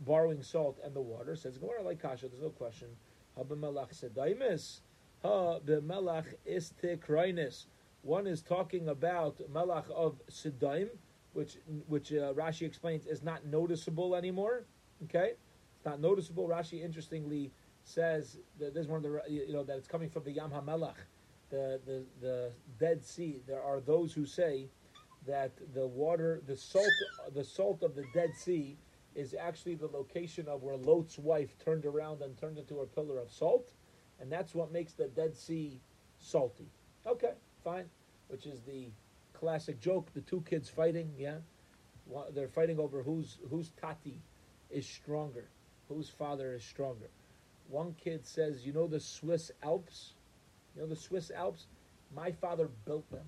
borrowing 0.00 0.42
salt, 0.42 0.78
and 0.84 0.94
the 0.94 1.00
water? 1.00 1.34
Says 1.34 1.58
Gemara 1.58 1.82
like 1.82 2.00
Kasha. 2.00 2.28
There's 2.28 2.42
no 2.42 2.50
question. 2.50 2.88
Habamelach 3.36 3.92
sedaimis, 3.92 4.80
ha 5.22 5.58
b'melach 5.58 6.26
istikroinis. 6.48 7.66
One 8.02 8.26
is 8.26 8.42
talking 8.42 8.88
about 8.88 9.38
melach 9.52 9.90
of 9.90 10.20
sedaim, 10.30 10.90
which 11.32 11.56
which 11.88 12.12
uh, 12.12 12.34
Rashi 12.34 12.66
explains 12.66 13.06
is 13.06 13.22
not 13.22 13.46
noticeable 13.46 14.14
anymore. 14.14 14.64
Okay, 15.04 15.32
it's 15.76 15.84
not 15.84 16.00
noticeable. 16.00 16.48
Rashi 16.48 16.84
interestingly 16.84 17.52
says 17.84 18.38
that 18.58 18.74
there's 18.74 18.88
one 18.88 18.98
of 18.98 19.02
the 19.02 19.20
you 19.28 19.52
know 19.52 19.64
that 19.64 19.76
it's 19.76 19.88
coming 19.88 20.08
from 20.08 20.24
the 20.24 20.32
Yam 20.32 20.50
HaMelach, 20.50 20.96
the 21.50 21.80
the 21.84 22.04
the 22.20 22.52
Dead 22.78 23.04
Sea. 23.04 23.40
There 23.46 23.62
are 23.62 23.80
those 23.80 24.12
who 24.12 24.26
say 24.26 24.68
that 25.26 25.52
the 25.74 25.86
water, 25.86 26.42
the 26.46 26.56
salt, 26.56 26.90
the 27.34 27.44
salt 27.44 27.82
of 27.82 27.94
the 27.94 28.04
Dead 28.12 28.30
Sea 28.34 28.76
is 29.14 29.34
actually 29.38 29.74
the 29.74 29.86
location 29.86 30.48
of 30.48 30.62
where 30.62 30.76
Lot's 30.76 31.18
wife 31.18 31.56
turned 31.58 31.84
around 31.84 32.22
and 32.22 32.36
turned 32.36 32.58
into 32.58 32.80
a 32.80 32.86
pillar 32.86 33.18
of 33.18 33.30
salt, 33.30 33.72
and 34.20 34.32
that's 34.32 34.54
what 34.54 34.72
makes 34.72 34.92
the 34.94 35.08
Dead 35.08 35.36
Sea 35.36 35.80
salty. 36.18 36.70
Okay, 37.06 37.34
fine. 37.62 37.84
Which 38.28 38.46
is 38.46 38.62
the 38.62 38.88
classic 39.32 39.80
joke: 39.80 40.12
the 40.14 40.22
two 40.22 40.42
kids 40.48 40.68
fighting. 40.68 41.12
Yeah, 41.18 41.38
they're 42.32 42.48
fighting 42.48 42.78
over 42.78 43.02
whose 43.02 43.38
whose 43.50 43.70
tati 43.80 44.20
is 44.70 44.86
stronger, 44.86 45.48
whose 45.88 46.08
father 46.08 46.54
is 46.54 46.64
stronger. 46.64 47.10
One 47.72 47.94
kid 47.94 48.26
says, 48.26 48.66
"You 48.66 48.72
know 48.72 48.86
the 48.86 49.00
Swiss 49.00 49.50
Alps? 49.62 50.12
You 50.74 50.82
know 50.82 50.88
the 50.88 50.96
Swiss 50.96 51.30
Alps? 51.30 51.66
My 52.14 52.30
father 52.30 52.68
built 52.84 53.10
them." 53.10 53.26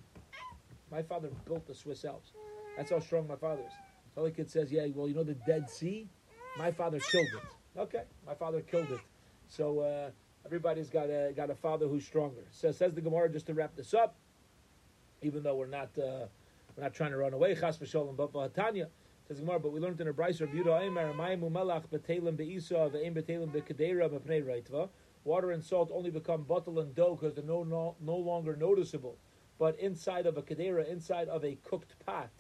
My 0.91 1.03
father 1.03 1.29
built 1.45 1.67
the 1.67 1.75
Swiss 1.75 2.05
Alps. 2.05 2.31
That's 2.77 2.91
how 2.91 3.01
strong 3.01 3.27
my 3.27 3.37
father 3.37 3.63
is. 3.67 3.73
The 4.15 4.21
other 4.21 4.31
kid 4.31 4.49
says, 4.49 4.71
yeah, 4.71 4.87
well, 4.95 5.09
you 5.09 5.15
know 5.15 5.25
the 5.25 5.35
Dead 5.35 5.69
Sea? 5.69 6.09
My 6.57 6.71
father 6.71 7.01
killed 7.01 7.27
it. 7.27 7.79
Okay, 7.81 8.03
my 8.25 8.35
father 8.35 8.61
killed 8.61 8.91
it. 8.91 9.01
So 9.49 9.81
uh, 9.81 10.11
everybody's 10.47 10.91
got 10.91 11.11
a, 11.11 11.33
got 11.35 11.51
a 11.51 11.55
father 11.55 11.89
who's 11.89 12.05
stronger. 12.05 12.43
So 12.53 12.71
says 12.71 12.95
the 12.95 13.01
Gemara, 13.01 13.29
just 13.29 13.47
to 13.47 13.55
wrap 13.55 13.75
this 13.75 13.93
up, 13.93 14.15
even 15.23 15.43
though 15.43 15.57
we're 15.57 15.67
not, 15.67 15.91
uh, 15.99 16.27
we're 16.77 16.85
not 16.85 16.95
trying 16.95 17.11
to 17.11 17.17
run 17.17 17.33
away, 17.33 17.57
chas 17.57 17.77
but 17.77 17.89
v'hatanya, 17.89 18.87
says 19.27 19.41
Gemara, 19.41 19.61
but 19.61 19.73
we 19.73 19.81
learned 19.81 20.01
in 20.01 20.09
a 20.09 20.13
brayso 20.13 20.43
of 20.43 20.51
Yudah 20.51 20.83
Aimer, 20.83 21.13
Mayim 21.15 21.41
u'melach 21.41 21.85
betelim 21.89 22.37
be'isa 22.37 22.91
ve'im 22.93 23.15
betelim 23.15 23.53
be'kedera 23.53 24.09
b'pnei 24.09 24.45
reitva. 24.45 24.89
Water 25.25 25.53
and 25.53 25.65
salt 25.65 25.91
only 25.93 26.11
become 26.11 26.43
bottle 26.43 26.81
and 26.81 26.95
dough 26.95 27.17
because 27.19 27.35
they're 27.35 27.45
no, 27.45 27.63
no, 27.63 27.97
no 28.01 28.17
longer 28.17 28.57
noticeable 28.57 29.17
but 29.59 29.79
inside 29.79 30.27
of 30.27 30.37
a 30.37 30.43
kadera, 30.43 30.89
inside 30.89 31.29
of 31.29 31.45
a 31.45 31.57
cooked 31.65 31.95
pot, 32.05 32.31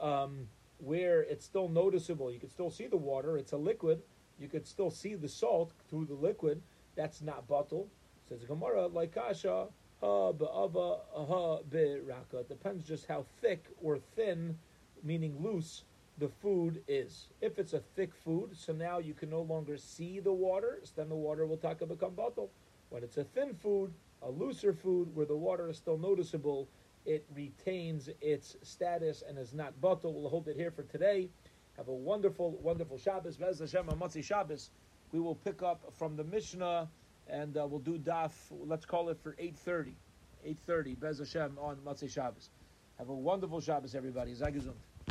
um, 0.00 0.48
where 0.78 1.22
it's 1.22 1.44
still 1.44 1.68
noticeable. 1.68 2.32
You 2.32 2.38
can 2.38 2.50
still 2.50 2.70
see 2.70 2.86
the 2.86 2.96
water. 2.96 3.36
It's 3.36 3.52
a 3.52 3.56
liquid. 3.56 4.02
You 4.38 4.48
could 4.48 4.66
still 4.66 4.90
see 4.90 5.14
the 5.14 5.28
salt 5.28 5.72
through 5.88 6.06
the 6.06 6.14
liquid. 6.14 6.62
That's 6.96 7.22
not 7.22 7.48
bottle. 7.48 7.88
Says 8.28 8.44
Gemara, 8.44 8.86
like 8.86 9.14
kasha, 9.14 9.66
ha 10.00 10.32
be'ava, 10.32 10.98
ha 11.14 11.58
depends 12.48 12.84
just 12.84 13.06
how 13.06 13.26
thick 13.40 13.66
or 13.82 13.98
thin, 13.98 14.56
meaning 15.02 15.36
loose, 15.40 15.84
the 16.18 16.28
food 16.28 16.82
is. 16.86 17.28
If 17.40 17.58
it's 17.58 17.72
a 17.72 17.80
thick 17.80 18.14
food, 18.14 18.50
so 18.56 18.72
now 18.72 18.98
you 18.98 19.14
can 19.14 19.30
no 19.30 19.42
longer 19.42 19.76
see 19.76 20.20
the 20.20 20.32
water, 20.32 20.78
so 20.82 20.92
then 20.96 21.08
the 21.08 21.14
water 21.14 21.46
will 21.46 21.56
taka 21.56 21.86
become 21.86 22.14
bottle. 22.14 22.50
When 22.90 23.02
it's 23.02 23.16
a 23.16 23.24
thin 23.24 23.54
food, 23.54 23.92
a 24.22 24.30
looser 24.30 24.72
food 24.72 25.14
where 25.14 25.26
the 25.26 25.36
water 25.36 25.68
is 25.68 25.76
still 25.76 25.98
noticeable, 25.98 26.68
it 27.04 27.26
retains 27.34 28.08
its 28.20 28.56
status 28.62 29.22
and 29.28 29.38
is 29.38 29.52
not 29.52 29.78
bottle. 29.80 30.14
We'll 30.14 30.30
hold 30.30 30.48
it 30.48 30.56
here 30.56 30.70
for 30.70 30.84
today. 30.84 31.28
Have 31.76 31.88
a 31.88 31.92
wonderful, 31.92 32.52
wonderful 32.62 32.96
Shabbos. 32.96 33.36
Bez 33.36 33.58
Hashem 33.58 33.86
Motzi 33.86 34.22
Shabbos. 34.22 34.70
We 35.12 35.20
will 35.20 35.34
pick 35.34 35.62
up 35.62 35.92
from 35.98 36.16
the 36.16 36.24
Mishnah 36.24 36.88
and 37.28 37.56
uh, 37.56 37.66
we'll 37.66 37.80
do 37.80 37.98
Daf. 37.98 38.32
Let's 38.50 38.86
call 38.86 39.08
it 39.08 39.18
for 39.22 39.34
eight 39.38 39.56
thirty. 39.56 39.96
Eight 40.44 40.58
thirty. 40.66 40.94
Bez 40.94 41.18
Hashem 41.18 41.58
on 41.60 41.76
Motzi 41.84 42.08
Shabbos. 42.08 42.50
Have 42.98 43.08
a 43.08 43.14
wonderful 43.14 43.60
Shabbos, 43.60 43.94
everybody. 43.94 44.32
Zagazund. 44.32 44.93